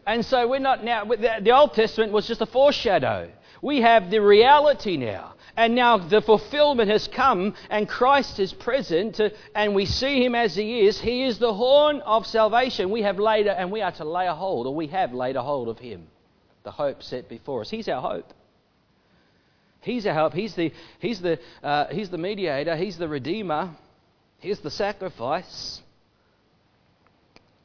[0.06, 3.30] And so we're not now, the Old Testament was just a foreshadow.
[3.62, 5.34] We have the reality now.
[5.56, 9.20] And now the fulfillment has come, and Christ is present,
[9.54, 11.00] and we see him as he is.
[11.00, 12.90] He is the horn of salvation.
[12.90, 15.42] We have laid, and we are to lay a hold, or we have laid a
[15.42, 16.06] hold of him.
[16.62, 17.70] The hope set before us.
[17.70, 18.32] He's our hope.
[19.80, 20.34] He's our hope.
[20.34, 22.76] He's the, he's the, uh, he's the mediator.
[22.76, 23.70] He's the redeemer.
[24.38, 25.82] He's the sacrifice.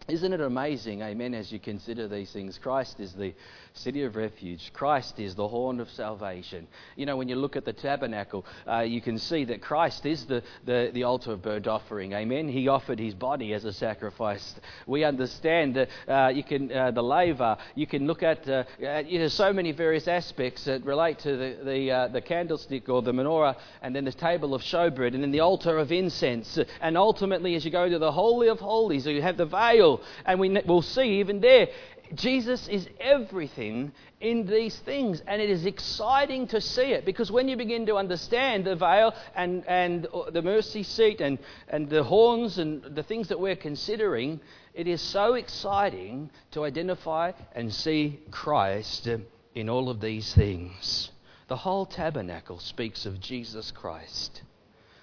[0.08, 2.60] Isn't it amazing, amen, as you consider these things?
[2.60, 3.34] Christ is the
[3.76, 4.72] city of refuge.
[4.74, 6.68] Christ is the horn of salvation.
[6.96, 10.26] You know, when you look at the tabernacle, uh, you can see that Christ is
[10.26, 12.14] the, the, the altar of burnt offering.
[12.14, 12.48] Amen.
[12.48, 14.56] He offered his body as a sacrifice.
[14.88, 19.10] We understand that uh, you can, uh, the laver, you can look at, uh, at,
[19.10, 23.02] you know, so many various aspects that relate to the, the, uh, the candlestick or
[23.02, 26.58] the menorah, and then the table of showbread, and then the altar of incense.
[26.82, 30.40] And ultimately, as you go to the Holy of Holies, you have the veil, and
[30.40, 31.68] we, will see even there,
[32.14, 33.92] Jesus is everything
[34.22, 37.96] in these things, and it is exciting to see it because when you begin to
[37.96, 43.04] understand the veil and, and uh, the mercy seat and, and the horns and the
[43.04, 44.40] things that we're considering,
[44.74, 49.08] it is so exciting to identify and see Christ
[49.56, 51.12] in all of these things.
[51.48, 54.42] The whole tabernacle speaks of Jesus Christ.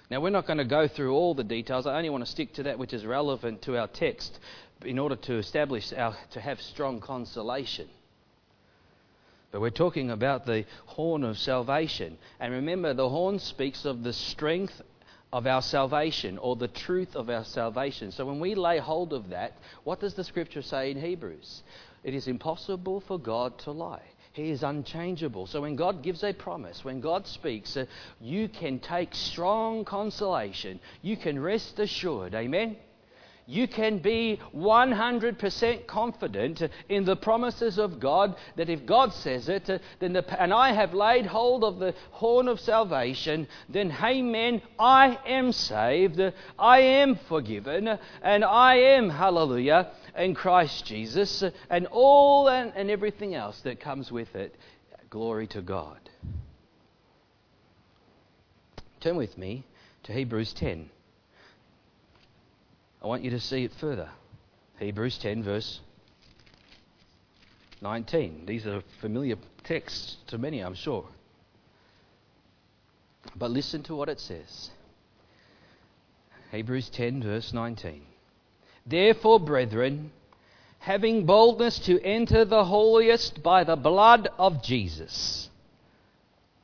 [0.09, 1.87] Now, we're not going to go through all the details.
[1.87, 4.37] I only want to stick to that which is relevant to our text
[4.85, 7.87] in order to establish our, to have strong consolation.
[9.51, 12.17] But we're talking about the horn of salvation.
[12.39, 14.81] And remember, the horn speaks of the strength
[15.31, 18.11] of our salvation or the truth of our salvation.
[18.11, 21.63] So when we lay hold of that, what does the scripture say in Hebrews?
[22.03, 24.03] It is impossible for God to lie.
[24.33, 25.45] He is unchangeable.
[25.45, 27.85] So when God gives a promise, when God speaks, uh,
[28.19, 30.79] you can take strong consolation.
[31.03, 32.33] You can rest assured.
[32.33, 32.77] Amen?
[33.45, 39.69] You can be 100% confident in the promises of God that if God says it,
[39.99, 45.19] then the, and I have laid hold of the horn of salvation, then amen, I
[45.25, 46.21] am saved,
[46.57, 53.35] I am forgiven, and I am, hallelujah, in Christ Jesus, and all and, and everything
[53.35, 54.55] else that comes with it.
[55.09, 55.99] Glory to God.
[58.99, 59.65] Turn with me
[60.03, 60.89] to Hebrews 10.
[63.03, 64.09] I want you to see it further.
[64.79, 65.81] Hebrews 10, verse
[67.81, 68.45] 19.
[68.45, 71.05] These are familiar texts to many, I'm sure.
[73.35, 74.69] But listen to what it says.
[76.51, 78.03] Hebrews 10, verse 19.
[78.85, 80.11] Therefore, brethren,
[80.79, 85.49] having boldness to enter the holiest by the blood of Jesus,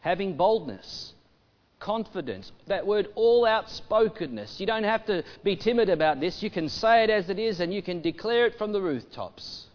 [0.02, 1.14] having boldness
[1.80, 4.60] confidence, that word all outspokenness.
[4.60, 6.44] You don't have to be timid about this.
[6.44, 9.66] You can say it as it is and you can declare it from the rooftops.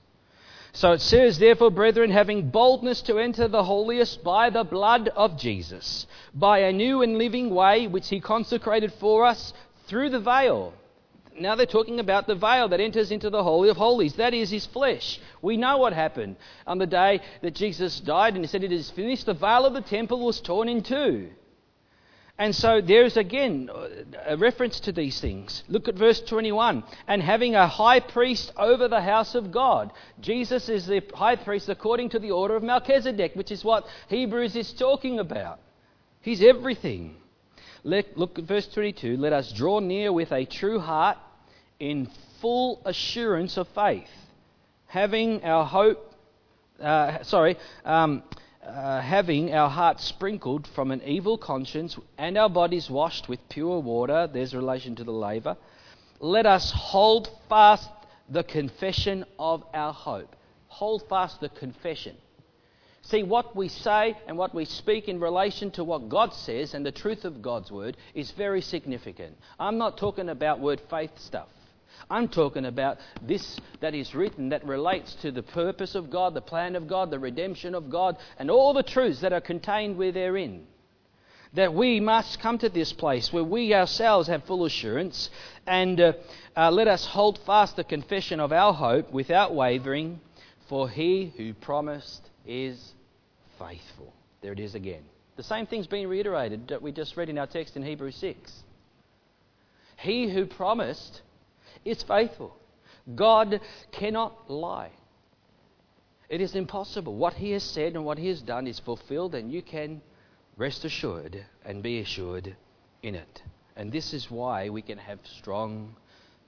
[0.72, 5.38] So it says, Therefore, brethren, having boldness to enter the holiest by the blood of
[5.38, 9.52] Jesus, by a new and living way which he consecrated for us
[9.86, 10.74] through the veil.
[11.38, 14.14] Now they're talking about the veil that enters into the Holy of Holies.
[14.14, 15.20] That is his flesh.
[15.42, 16.36] We know what happened
[16.66, 19.26] on the day that Jesus died and he said, It is finished.
[19.26, 21.30] The veil of the temple was torn in two.
[22.36, 23.70] And so there's again
[24.26, 25.62] a reference to these things.
[25.68, 26.82] Look at verse 21.
[27.06, 29.92] And having a high priest over the house of God.
[30.20, 34.56] Jesus is the high priest according to the order of Melchizedek, which is what Hebrews
[34.56, 35.60] is talking about.
[36.22, 37.16] He's everything.
[37.84, 39.16] Let, look at verse 22.
[39.16, 41.18] Let us draw near with a true heart
[41.78, 42.08] in
[42.40, 44.08] full assurance of faith,
[44.86, 46.14] having our hope,
[46.80, 48.22] uh, sorry, um,
[48.66, 53.80] uh, having our hearts sprinkled from an evil conscience and our bodies washed with pure
[53.80, 55.56] water, there's relation to the laver,
[56.20, 57.90] let us hold fast
[58.28, 60.34] the confession of our hope.
[60.68, 62.16] Hold fast the confession.
[63.02, 66.86] See, what we say and what we speak in relation to what God says and
[66.86, 69.36] the truth of God's word is very significant.
[69.60, 71.48] I'm not talking about word faith stuff.
[72.10, 76.40] I'm talking about this that is written that relates to the purpose of God, the
[76.40, 80.66] plan of God, the redemption of God, and all the truths that are contained therein.
[81.54, 85.30] That we must come to this place where we ourselves have full assurance
[85.66, 86.12] and uh,
[86.56, 90.20] uh, let us hold fast the confession of our hope without wavering,
[90.68, 92.92] for he who promised is
[93.58, 94.12] faithful.
[94.42, 95.04] There it is again.
[95.36, 98.52] The same thing's been reiterated that we just read in our text in Hebrews 6.
[99.98, 101.22] He who promised
[101.84, 102.56] is faithful.
[103.14, 103.60] God
[103.92, 104.90] cannot lie.
[106.28, 107.14] It is impossible.
[107.14, 110.00] What He has said and what He has done is fulfilled, and you can
[110.56, 112.56] rest assured and be assured
[113.02, 113.42] in it.
[113.76, 115.96] And this is why we can have strong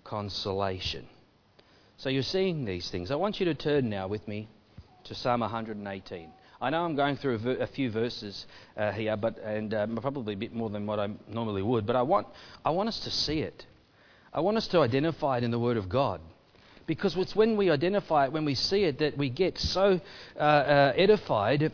[0.05, 1.07] consolation.
[1.99, 3.11] So you're seeing these things.
[3.11, 4.49] I want you to turn now with me
[5.05, 6.31] to Psalm 118.
[6.61, 8.47] I know I'm going through a, ver- a few verses
[8.77, 11.87] uh, here, but and um, probably a bit more than what I normally would.
[11.87, 12.29] But I want
[12.65, 13.67] I want us to see it.
[14.37, 16.21] I want us to identify it in the Word of God,
[16.87, 19.99] because it's when we identify it, when we see it, that we get so
[20.37, 21.73] uh, uh, edified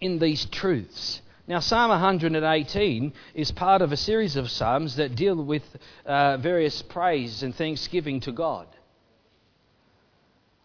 [0.00, 1.22] in these truths.
[1.46, 5.62] Now, Psalm 118 is part of a series of psalms that deal with
[6.04, 8.66] uh, various praise and thanksgiving to God.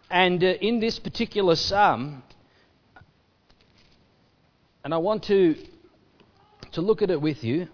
[0.10, 2.24] And uh, in this particular psalm,
[4.84, 5.56] and I want to,
[6.72, 7.67] to look at it with you,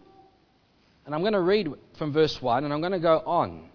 [1.05, 3.69] and I'm going to read from verse 1, and I'm going to go on.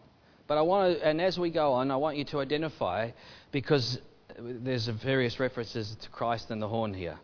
[0.46, 3.10] But I want to, and as we go on, I want you to identify,
[3.52, 3.98] because
[4.38, 7.18] there's various references to Christ and the horn here.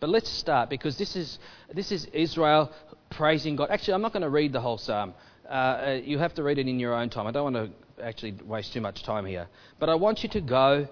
[0.00, 1.38] But let's start because this is,
[1.72, 2.72] this is Israel
[3.10, 3.70] praising God.
[3.70, 5.14] Actually, I'm not going to read the whole psalm.
[5.48, 7.26] Uh, uh, you have to read it in your own time.
[7.26, 9.48] I don't want to actually waste too much time here.
[9.78, 10.88] But I want you to go,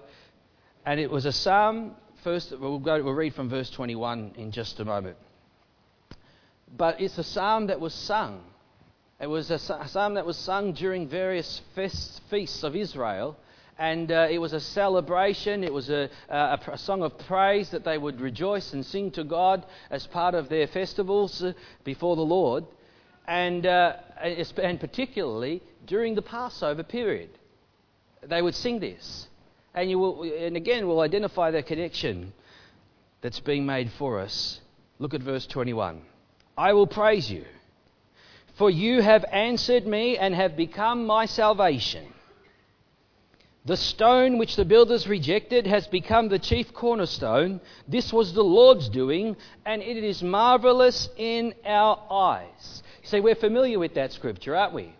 [0.85, 1.95] and it was a psalm.
[2.23, 5.17] First, we'll, go, we'll read from verse 21 in just a moment.
[6.75, 8.43] But it's a psalm that was sung.
[9.19, 13.37] It was a psalm that was sung during various feasts of Israel
[13.81, 15.63] and uh, it was a celebration.
[15.63, 19.23] It was a, a, a, song of praise that they would rejoice and sing to
[19.23, 21.53] God as part of their festivals uh,
[21.83, 22.63] before the Lord,
[23.27, 27.31] and, uh, and particularly during the Passover period.
[28.21, 29.27] They would sing this.
[29.73, 32.33] And, you will, and again, we'll identify the connection
[33.21, 34.61] that's being made for us.
[34.99, 36.03] Look at verse 21.
[36.57, 37.45] I will praise you,
[38.55, 42.05] for you have answered me and have become my salvation.
[43.63, 47.61] The stone which the builders rejected has become the chief cornerstone.
[47.87, 52.81] This was the Lord's doing, and it is marvelous in our eyes.
[53.03, 54.95] See, we're familiar with that scripture, aren't we?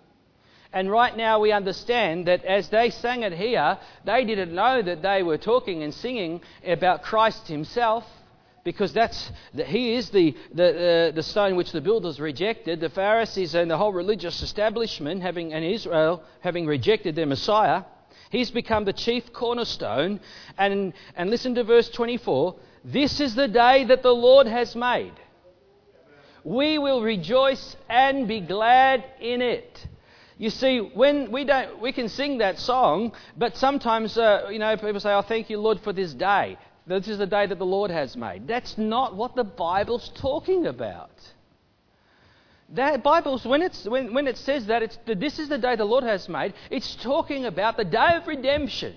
[0.74, 5.02] And right now we understand that as they sang it here, they didn't know that
[5.02, 8.06] they were talking and singing about Christ Himself.
[8.64, 12.80] Because that's he is the, the, uh, the stone which the builders rejected.
[12.80, 17.84] The Pharisees and the whole religious establishment, having and Israel having rejected their Messiah,
[18.32, 20.22] He's become the chief cornerstone.
[20.58, 25.14] And, and listen to verse 24 this is the day that the Lord has made.
[26.44, 29.88] We will rejoice and be glad in it.
[30.40, 34.76] You see, when we don't, we can sing that song, but sometimes, uh, you know,
[34.76, 36.58] people say, "Oh, thank you, Lord, for this day.
[36.88, 40.66] This is the day that the Lord has made." That's not what the Bible's talking
[40.66, 41.12] about.
[42.70, 45.86] That Bible's when it's when, when it says that it's this is the day the
[45.86, 48.96] Lord has made, it's talking about the day of redemption.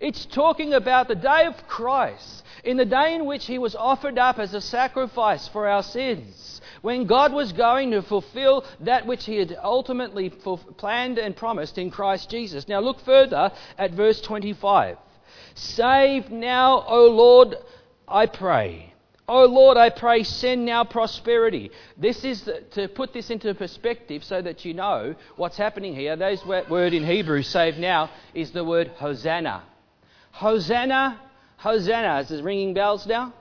[0.00, 4.18] It's talking about the day of Christ, in the day in which he was offered
[4.18, 6.62] up as a sacrifice for our sins.
[6.80, 11.90] When God was going to fulfill that which he had ultimately planned and promised in
[11.90, 12.66] Christ Jesus.
[12.66, 14.96] Now look further at verse 25.
[15.60, 17.54] Save now, O Lord,
[18.08, 18.94] I pray.
[19.28, 21.70] O Lord, I pray, send now prosperity.
[21.98, 26.16] This is to put this into perspective so that you know what's happening here.
[26.16, 29.62] Those word in Hebrew, save now, is the word Hosanna.
[30.32, 31.20] Hosanna,
[31.58, 32.20] Hosanna.
[32.20, 33.34] Is this ringing bells now?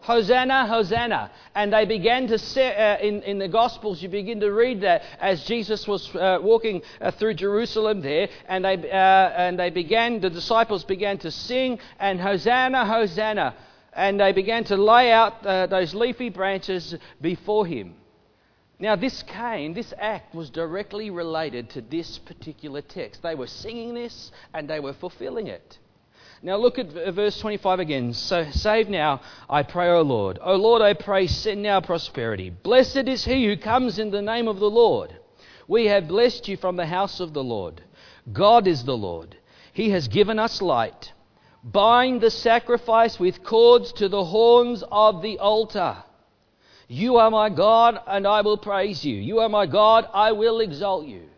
[0.00, 1.30] Hosanna, Hosanna.
[1.54, 5.02] And they began to say, uh, in, in the Gospels, you begin to read that
[5.20, 10.20] as Jesus was uh, walking uh, through Jerusalem there, and they, uh, and they began,
[10.20, 13.54] the disciples began to sing, and Hosanna, Hosanna
[13.98, 17.94] and they began to lay out uh, those leafy branches before him.
[18.78, 23.22] Now, this came, this act was directly related to this particular text.
[23.22, 25.78] They were singing this and they were fulfilling it.
[26.42, 28.12] Now, look at uh, verse 25 again.
[28.12, 30.38] So, save now, I pray, O Lord.
[30.42, 32.50] O Lord, I pray, send now prosperity.
[32.50, 35.16] Blessed is he who comes in the name of the Lord.
[35.66, 37.82] We have blessed you from the house of the Lord.
[38.32, 39.36] God is the Lord.
[39.72, 41.12] He has given us light
[41.64, 45.96] Bind the sacrifice with cords to the horns of the altar.
[46.86, 49.16] You are my God, and I will praise you.
[49.16, 51.28] You are my God, I will exalt you.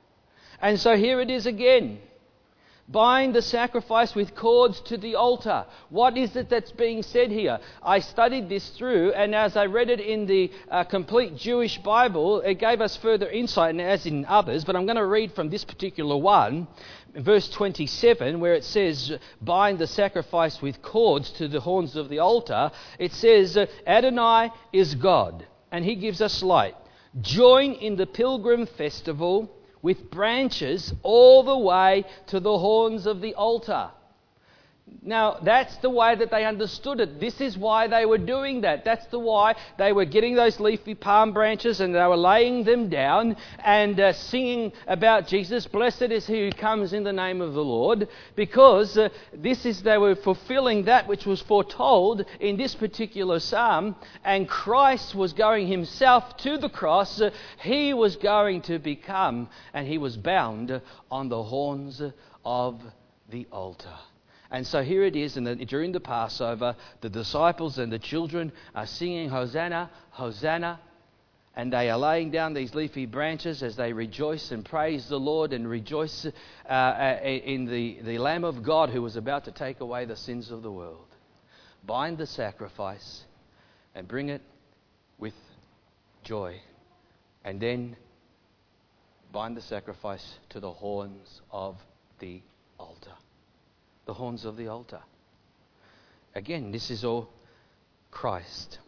[0.60, 2.00] And so here it is again.
[2.90, 5.64] Bind the sacrifice with cords to the altar.
[5.90, 7.60] What is it that's being said here?
[7.84, 12.40] I studied this through, and as I read it in the uh, complete Jewish Bible,
[12.40, 15.50] it gave us further insight, and as in others, but I'm going to read from
[15.50, 16.66] this particular one,
[17.14, 22.18] verse 27, where it says, Bind the sacrifice with cords to the horns of the
[22.18, 22.72] altar.
[22.98, 26.74] It says, Adonai is God, and he gives us light.
[27.20, 29.48] Join in the pilgrim festival
[29.82, 33.90] with branches all the way to the horns of the altar.
[35.02, 37.20] Now, that's the way that they understood it.
[37.20, 38.84] This is why they were doing that.
[38.84, 42.90] That's the why they were getting those leafy palm branches and they were laying them
[42.90, 45.66] down and uh, singing about Jesus.
[45.66, 48.08] Blessed is he who comes in the name of the Lord.
[48.36, 53.96] Because uh, this is, they were fulfilling that which was foretold in this particular psalm.
[54.22, 57.20] And Christ was going himself to the cross.
[57.20, 62.02] Uh, he was going to become, and he was bound on the horns
[62.44, 62.82] of
[63.30, 63.96] the altar.
[64.50, 68.86] And so here it is, and during the Passover, the disciples and the children are
[68.86, 70.80] singing Hosanna, Hosanna,
[71.54, 75.52] and they are laying down these leafy branches as they rejoice and praise the Lord
[75.52, 76.26] and rejoice
[76.68, 80.16] uh, uh, in the, the Lamb of God who was about to take away the
[80.16, 81.06] sins of the world.
[81.86, 83.22] Bind the sacrifice
[83.94, 84.42] and bring it
[85.18, 85.34] with
[86.24, 86.60] joy,
[87.44, 87.96] and then
[89.32, 91.76] bind the sacrifice to the horns of
[92.18, 92.42] the
[92.78, 93.12] altar
[94.10, 94.98] the horns of the altar.
[96.34, 97.28] Again, this is all
[98.10, 98.80] Christ.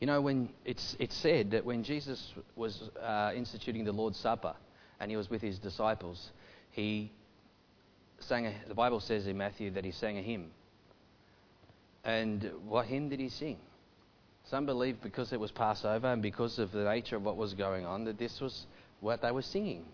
[0.00, 4.54] You know, when it's, it's said that when Jesus was uh, instituting the Lord's Supper
[5.00, 6.30] and he was with his disciples,
[6.70, 7.12] he
[8.20, 10.50] sang, a, the Bible says in Matthew that he sang a hymn.
[12.02, 13.58] And what hymn did he sing?
[14.48, 17.84] Some believe because it was Passover and because of the nature of what was going
[17.84, 18.64] on that this was
[19.00, 19.84] what they were singing.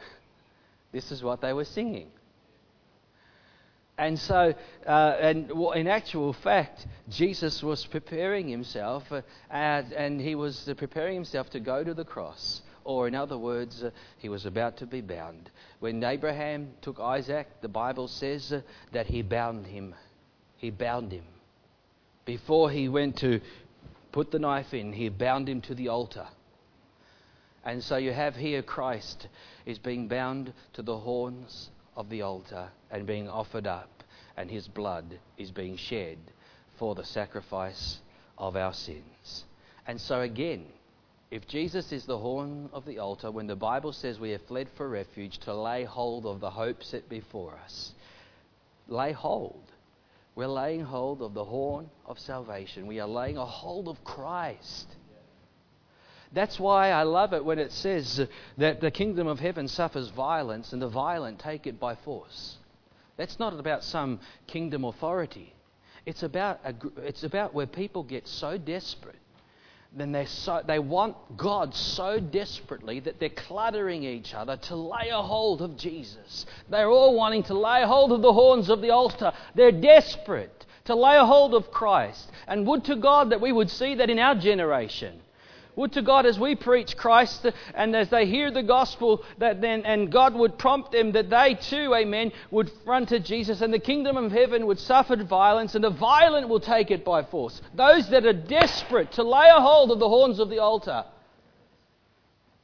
[0.90, 2.08] this is what they were singing.
[3.98, 4.54] And so,
[4.86, 11.48] uh, and in actual fact, Jesus was preparing himself, uh, and, he was preparing himself
[11.50, 12.60] to go to the cross.
[12.84, 15.50] Or, in other words, uh, he was about to be bound.
[15.80, 18.60] When Abraham took Isaac, the Bible says uh,
[18.92, 19.94] that he bound him.
[20.58, 21.24] He bound him.
[22.26, 23.40] Before he went to
[24.12, 26.26] put the knife in, he bound him to the altar.
[27.64, 29.28] And so you have here Christ
[29.64, 34.04] is being bound to the horns of the altar and being offered up,
[34.36, 36.18] and his blood is being shed
[36.78, 37.98] for the sacrifice
[38.38, 39.44] of our sins.
[39.86, 40.66] And so, again,
[41.30, 44.68] if Jesus is the horn of the altar, when the Bible says we have fled
[44.76, 47.92] for refuge to lay hold of the hope set before us,
[48.88, 49.62] lay hold.
[50.34, 52.86] We're laying hold of the horn of salvation.
[52.86, 54.86] We are laying a hold of Christ.
[56.32, 58.28] That's why I love it when it says
[58.58, 62.58] that the kingdom of heaven suffers violence and the violent take it by force.
[63.16, 65.54] That's not about some kingdom authority.
[66.04, 69.16] It's about, a, it's about where people get so desperate.
[69.92, 75.08] Then they so, they want God so desperately that they're cluttering each other to lay
[75.10, 76.44] a hold of Jesus.
[76.68, 79.32] They're all wanting to lay hold of the horns of the altar.
[79.54, 82.30] They're desperate to lay a hold of Christ.
[82.46, 85.20] And would to God that we would see that in our generation.
[85.76, 89.84] Would to God as we preach Christ and as they hear the gospel that then
[89.84, 93.78] and God would prompt them that they too, amen, would run to Jesus and the
[93.78, 97.60] kingdom of heaven would suffer violence and the violent will take it by force.
[97.74, 101.04] Those that are desperate to lay a hold of the horns of the altar.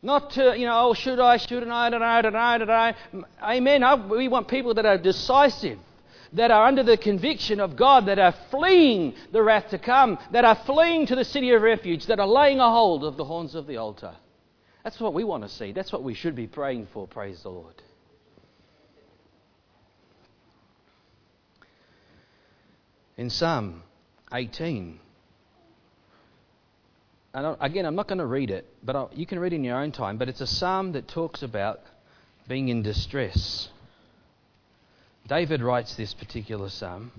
[0.00, 1.90] Not to, you know, oh, should I, shouldn't I, I,
[2.22, 2.94] don't I, don't I.
[3.42, 4.08] Amen.
[4.08, 5.78] We want people that are decisive
[6.32, 10.44] that are under the conviction of God, that are fleeing the wrath to come, that
[10.44, 13.54] are fleeing to the city of refuge, that are laying a hold of the horns
[13.54, 14.14] of the altar.
[14.84, 15.72] That's what we want to see.
[15.72, 17.74] That's what we should be praying for, praise the Lord.
[23.16, 23.82] In Psalm
[24.32, 24.98] 18,
[27.34, 29.78] and again, I'm not going to read it, but you can read it in your
[29.78, 31.80] own time, but it's a psalm that talks about
[32.48, 33.68] being in distress.
[35.28, 37.12] David writes this particular psalm,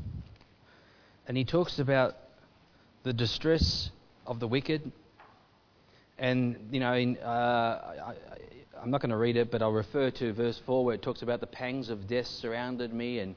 [1.26, 2.16] and he talks about
[3.04, 3.92] the distress
[4.28, 4.92] of the wicked.
[6.18, 8.16] And, you know, in, uh,
[8.78, 11.02] I, am not going to read it, but I'll refer to verse 4 where it
[11.02, 13.20] talks about the pangs of death surrounded me.
[13.20, 13.36] And,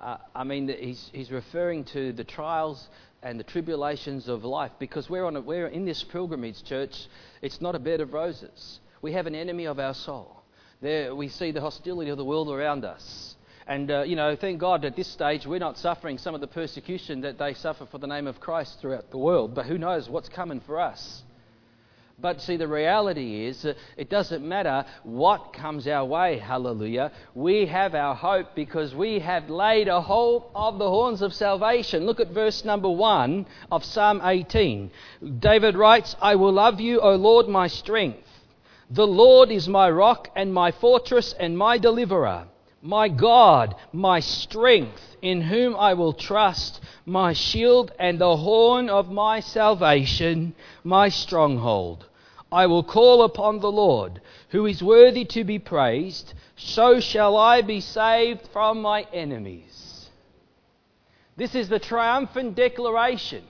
[0.00, 2.88] uh, I mean, he's, he's referring to the trials
[3.20, 7.06] and the tribulations of life because we're, on a, we're in this pilgrimage church.
[7.42, 8.78] It's not a bed of roses.
[9.02, 10.42] We have an enemy of our soul.
[10.80, 13.33] There we see the hostility of the world around us.
[13.66, 16.46] And, uh, you know, thank God at this stage we're not suffering some of the
[16.46, 19.54] persecution that they suffer for the name of Christ throughout the world.
[19.54, 21.22] But who knows what's coming for us?
[22.18, 23.64] But see, the reality is
[23.96, 27.10] it doesn't matter what comes our way, hallelujah.
[27.34, 32.06] We have our hope because we have laid a hold of the horns of salvation.
[32.06, 34.90] Look at verse number 1 of Psalm 18.
[35.40, 38.28] David writes, I will love you, O Lord, my strength.
[38.90, 42.46] The Lord is my rock and my fortress and my deliverer,
[42.84, 49.10] my God, my strength, in whom I will trust, my shield and the horn of
[49.10, 50.54] my salvation,
[50.84, 52.04] my stronghold.
[52.52, 54.20] I will call upon the Lord,
[54.50, 56.34] who is worthy to be praised.
[56.56, 60.10] So shall I be saved from my enemies.
[61.36, 63.44] This is the triumphant declaration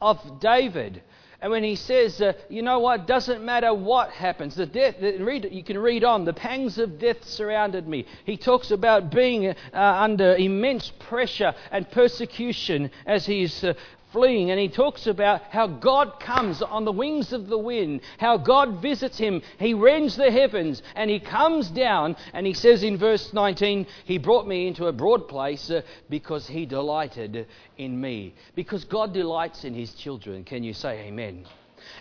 [0.00, 1.02] of David
[1.40, 5.18] and when he says, uh, you know what, doesn't matter what happens, the death, the,
[5.18, 8.06] read, you can read on, the pangs of death surrounded me.
[8.24, 13.74] He talks about being uh, under immense pressure and persecution as he's uh,
[14.12, 14.50] fleeing.
[14.50, 18.80] And he talks about how God comes on the wings of the wind, how God
[18.80, 19.42] visits him.
[19.58, 22.16] He rends the heavens and he comes down.
[22.32, 26.46] And he says in verse 19, He brought me into a broad place uh, because
[26.46, 27.46] he delighted
[27.76, 28.34] in me.
[28.54, 30.44] Because God delights in his children.
[30.44, 31.46] Can you say amen?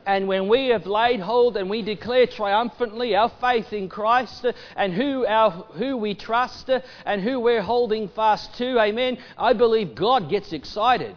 [0.06, 4.54] And when we have laid hold and we declare triumphantly our faith in Christ uh,
[4.76, 9.54] and who, our, who we trust uh, and who we're holding fast to, amen, I
[9.54, 11.16] believe God gets excited.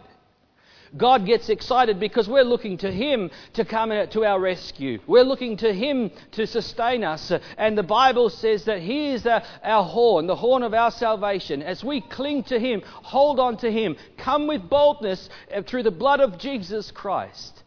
[0.97, 4.99] God gets excited because we're looking to Him to come to our rescue.
[5.07, 7.31] We're looking to Him to sustain us.
[7.57, 11.61] And the Bible says that He is our horn, the horn of our salvation.
[11.61, 15.91] As we cling to Him, hold on to Him, come with boldness uh, through the
[15.91, 17.63] blood of Jesus Christ.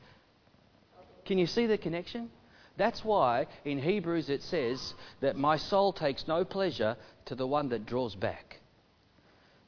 [1.24, 2.30] Can you see the connection?
[2.76, 6.96] That's why in Hebrews it says that my soul takes no pleasure
[7.26, 8.60] to the one that draws back.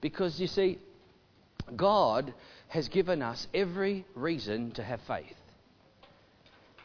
[0.00, 0.78] Because you see,
[1.76, 2.34] God
[2.74, 5.36] has given us every reason to have faith.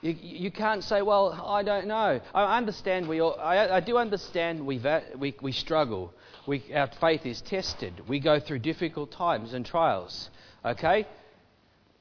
[0.01, 2.21] You, you can't say, well, I don't know.
[2.31, 6.13] I understand we all, I, I do understand we, uh, we, we struggle.
[6.45, 8.03] We, our faith is tested.
[8.07, 10.29] We go through difficult times and trials.
[10.63, 11.07] Okay?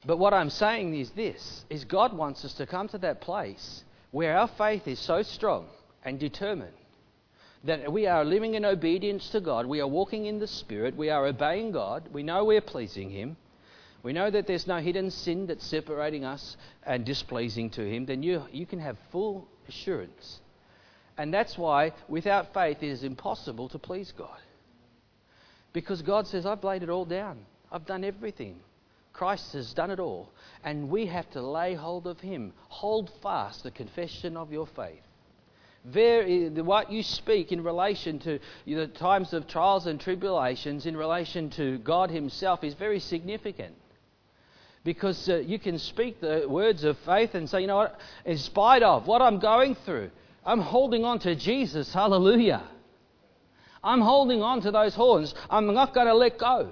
[0.05, 3.85] But what I'm saying is this is God wants us to come to that place
[4.11, 5.67] where our faith is so strong
[6.05, 6.75] and determined
[7.65, 11.09] that we are living in obedience to God, we are walking in the Spirit, we
[11.09, 13.39] are obeying God, we know we're pleasing Him,
[14.03, 18.23] we know that there's no hidden sin that's separating us and displeasing to Him, then
[18.23, 20.41] you, you can have full assurance.
[21.17, 24.39] And that's why without faith it is impossible to please God.
[25.73, 27.39] Because God says, I've laid it all down,
[27.73, 28.61] I've done everything.
[29.13, 30.31] Christ has done it all.
[30.63, 32.53] And we have to lay hold of Him.
[32.69, 35.03] Hold fast the confession of your faith.
[35.85, 41.51] Very, what you speak in relation to the times of trials and tribulations, in relation
[41.51, 43.75] to God Himself, is very significant
[44.85, 48.39] because uh, you can speak the words of faith and say, you know what, in
[48.39, 50.11] spite of what I'm going through,
[50.45, 51.93] I'm holding on to Jesus.
[51.93, 52.63] Hallelujah.
[53.83, 55.35] I'm holding on to those horns.
[55.51, 56.71] I'm not going to let go.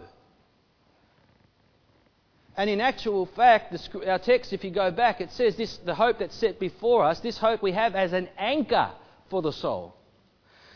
[2.57, 5.94] And in actual fact, the, our text, if you go back, it says this the
[5.94, 8.90] hope that's set before us, this hope we have as an anchor
[9.28, 9.94] for the soul.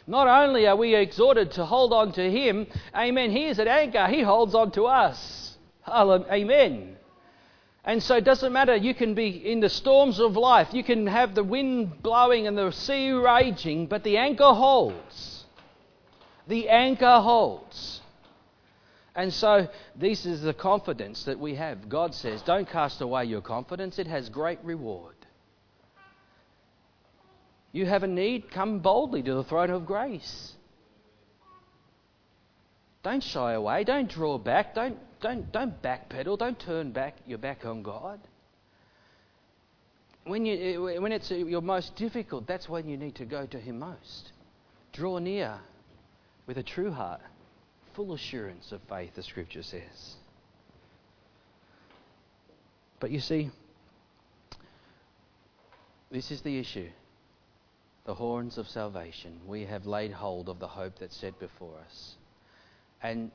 [0.07, 4.07] Not only are we exhorted to hold on to Him, amen, He is an anchor,
[4.09, 5.57] He holds on to us.
[5.89, 6.97] Amen.
[7.85, 11.07] And so it doesn't matter, you can be in the storms of life, you can
[11.07, 15.47] have the wind blowing and the sea raging, but the anchor holds.
[16.47, 18.03] The anchor holds.
[19.14, 21.89] And so this is the confidence that we have.
[21.89, 25.16] God says, Don't cast away your confidence, it has great reward.
[27.72, 30.55] You have a need, come boldly to the throne of grace.
[33.03, 36.39] Don't shy away, don't draw back, don't don't, don't backpedal.
[36.39, 38.21] Don't turn back your back on God.
[40.25, 43.79] When, you, when it's your most difficult, that's when you need to go to Him
[43.79, 44.33] most.
[44.93, 45.59] Draw near
[46.47, 47.21] with a true heart,
[47.95, 50.16] full assurance of faith, the Scripture says.
[52.99, 53.51] But you see,
[56.11, 56.89] this is the issue
[58.07, 59.39] the horns of salvation.
[59.47, 62.14] We have laid hold of the hope that's set before us.
[63.03, 63.31] And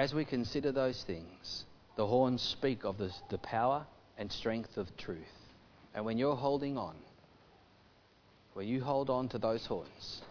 [0.00, 3.84] as we consider those things, the horns speak of the, the power
[4.16, 5.18] and strength of truth.
[5.94, 6.94] And when you're holding on,
[8.54, 10.22] when you hold on to those horns,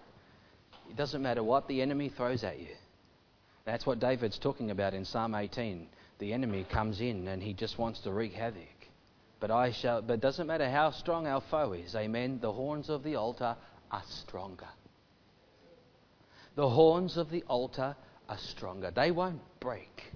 [0.89, 2.75] it doesn't matter what the enemy throws at you.
[3.63, 5.87] That's what David's talking about in Psalm 18.
[6.17, 8.63] The enemy comes in and he just wants to wreak havoc.
[9.39, 12.39] But I shall but it doesn't matter how strong our foe is, amen.
[12.41, 13.55] The horns of the altar
[13.91, 14.69] are stronger.
[16.55, 17.95] The horns of the altar
[18.29, 18.91] are stronger.
[18.91, 20.13] They won't break,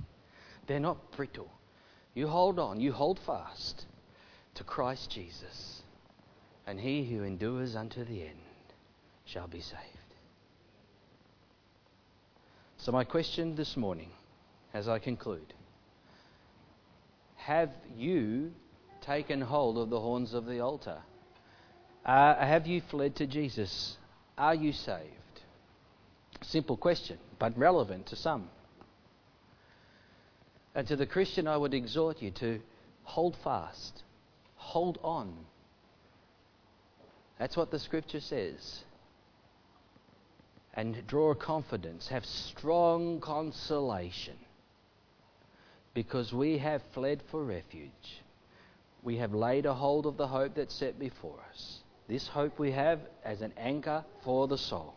[0.68, 1.52] they're not brittle.
[2.14, 3.86] You hold on, you hold fast
[4.56, 5.82] to Christ Jesus.
[6.66, 8.40] and he who endures unto the end
[9.26, 9.82] shall be saved.
[12.78, 14.10] So, my question this morning,
[14.74, 15.54] as I conclude
[17.36, 18.54] have you
[19.02, 21.00] taken hold of the horns of the altar?
[22.06, 23.98] Uh, have you fled to Jesus?
[24.38, 25.23] Are you saved?
[26.44, 28.50] Simple question, but relevant to some.
[30.76, 32.60] And to the Christian, I would exhort you to
[33.04, 34.04] hold fast,
[34.56, 35.34] hold on.
[37.40, 38.84] That's what the scripture says.
[40.74, 44.38] And draw confidence, have strong consolation,
[45.94, 48.24] because we have fled for refuge.
[49.04, 51.80] We have laid a hold of the hope that's set before us.
[52.08, 54.96] This hope we have as an anchor for the soul.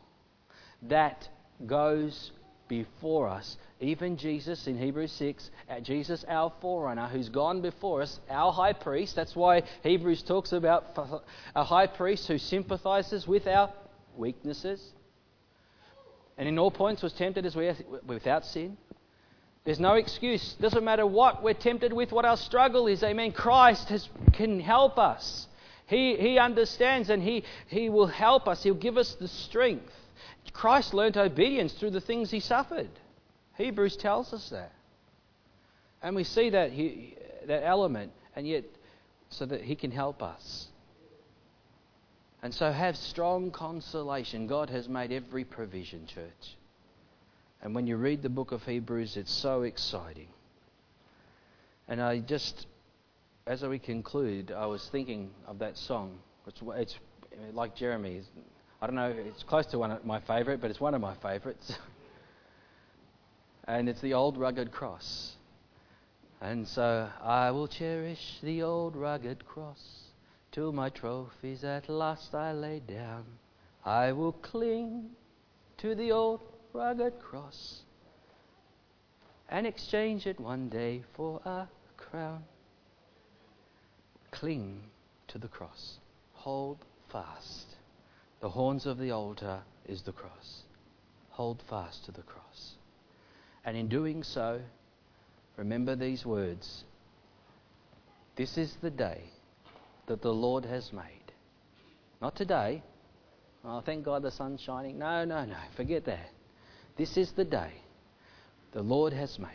[0.83, 1.29] That
[1.65, 2.33] goes
[2.69, 3.57] before us.
[3.81, 8.73] Even Jesus in Hebrews 6, uh, Jesus, our forerunner, who's gone before us, our high
[8.73, 9.15] priest.
[9.15, 11.23] That's why Hebrews talks about
[11.55, 13.73] a high priest who sympathizes with our
[14.17, 14.93] weaknesses
[16.39, 17.77] and in all points was tempted as we are
[18.07, 18.77] without sin.
[19.65, 20.55] There's no excuse.
[20.61, 23.03] Doesn't matter what we're tempted with, what our struggle is.
[23.03, 23.33] Amen.
[23.33, 25.49] Christ has, can help us.
[25.87, 28.63] He, he understands and he, he will help us.
[28.63, 29.93] He'll give us the strength.
[30.57, 32.89] Christ learnt obedience through the things he suffered.
[33.59, 34.73] Hebrews tells us that.
[36.03, 37.15] And we see that, he,
[37.47, 38.65] that element, and yet,
[39.29, 40.69] so that he can help us.
[42.43, 44.47] And so have strong consolation.
[44.47, 46.57] God has made every provision, church.
[47.61, 50.29] And when you read the book of Hebrews, it's so exciting.
[51.87, 52.67] And I just,
[53.47, 56.19] as we conclude, I was thinking of that song.
[56.47, 56.95] It's, it's
[57.53, 58.23] like Jeremy.
[58.81, 61.15] I don't know, it's close to one of my favourite, but it's one of my
[61.15, 61.73] favourites.
[63.65, 65.33] and it's the old rugged cross.
[66.41, 70.11] And so I will cherish the old rugged cross
[70.53, 73.25] till my trophies at last I lay down.
[73.85, 75.11] I will cling
[75.79, 76.41] to the old
[76.73, 77.81] rugged cross
[79.49, 81.67] and exchange it one day for a
[81.97, 82.45] crown.
[84.31, 84.83] Cling
[85.29, 85.99] to the cross.
[86.35, 87.76] Hold fast.
[88.41, 90.63] The horns of the altar is the cross.
[91.31, 92.75] Hold fast to the cross.
[93.65, 94.61] And in doing so,
[95.57, 96.85] remember these words
[98.37, 99.23] This is the day
[100.07, 101.33] that the Lord has made.
[102.21, 102.83] Not today.
[103.65, 104.99] Oh, thank God the sun's shining.
[104.99, 105.57] No, no, no.
[105.77, 106.31] Forget that.
[106.97, 107.73] This is the day
[108.73, 109.49] the Lord has made.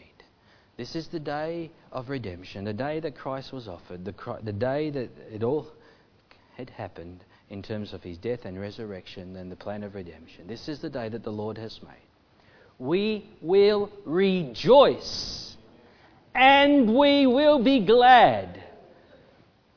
[0.78, 4.90] This is the day of redemption, the day that Christ was offered, the, the day
[4.90, 5.68] that it all
[6.58, 10.48] had happened in terms of his death and resurrection and the plan of redemption.
[10.48, 12.08] This is the day that the Lord has made.
[12.80, 15.58] We will rejoice
[16.34, 18.64] and we will be glad.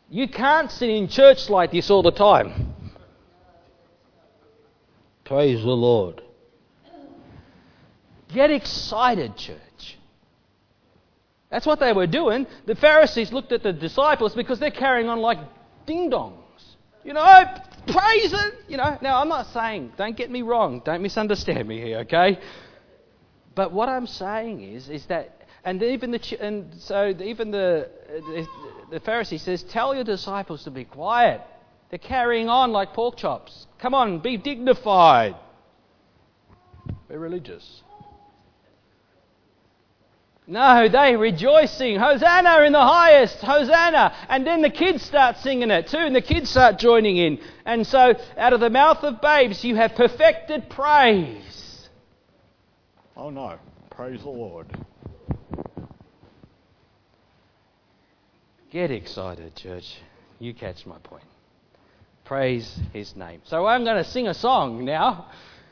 [0.09, 2.77] You can't sit in church like this all the time.
[5.25, 6.23] Praise the Lord.
[8.33, 9.99] Get excited, church.
[11.51, 12.47] That's what they were doing.
[12.67, 15.39] The Pharisees looked at the disciples because they're carrying on like
[15.87, 16.44] ding dongs.
[17.05, 17.45] You know,
[17.87, 18.55] praise it.
[18.67, 22.39] You know, now I'm not saying, don't get me wrong, don't misunderstand me here, okay?
[23.55, 28.47] But what I'm saying is, is that, and even the, and so even the, the,
[28.91, 31.43] the Pharisee says, tell your disciples to be quiet.
[31.91, 33.67] They're carrying on like pork chops.
[33.79, 35.37] Come on, be dignified.
[37.09, 37.83] Be religious.
[40.47, 41.99] No, they rejoicing.
[41.99, 43.39] Hosanna in the highest.
[43.39, 44.15] Hosanna.
[44.29, 47.39] And then the kids start singing it too, and the kids start joining in.
[47.65, 51.89] And so, out of the mouth of babes, you have perfected praise.
[53.17, 53.59] Oh no.
[53.91, 54.67] Praise the Lord.
[58.71, 59.99] Get excited, church.
[60.41, 61.23] You catch my point.
[62.25, 63.41] Praise his name.
[63.45, 65.29] So, I'm going to sing a song now.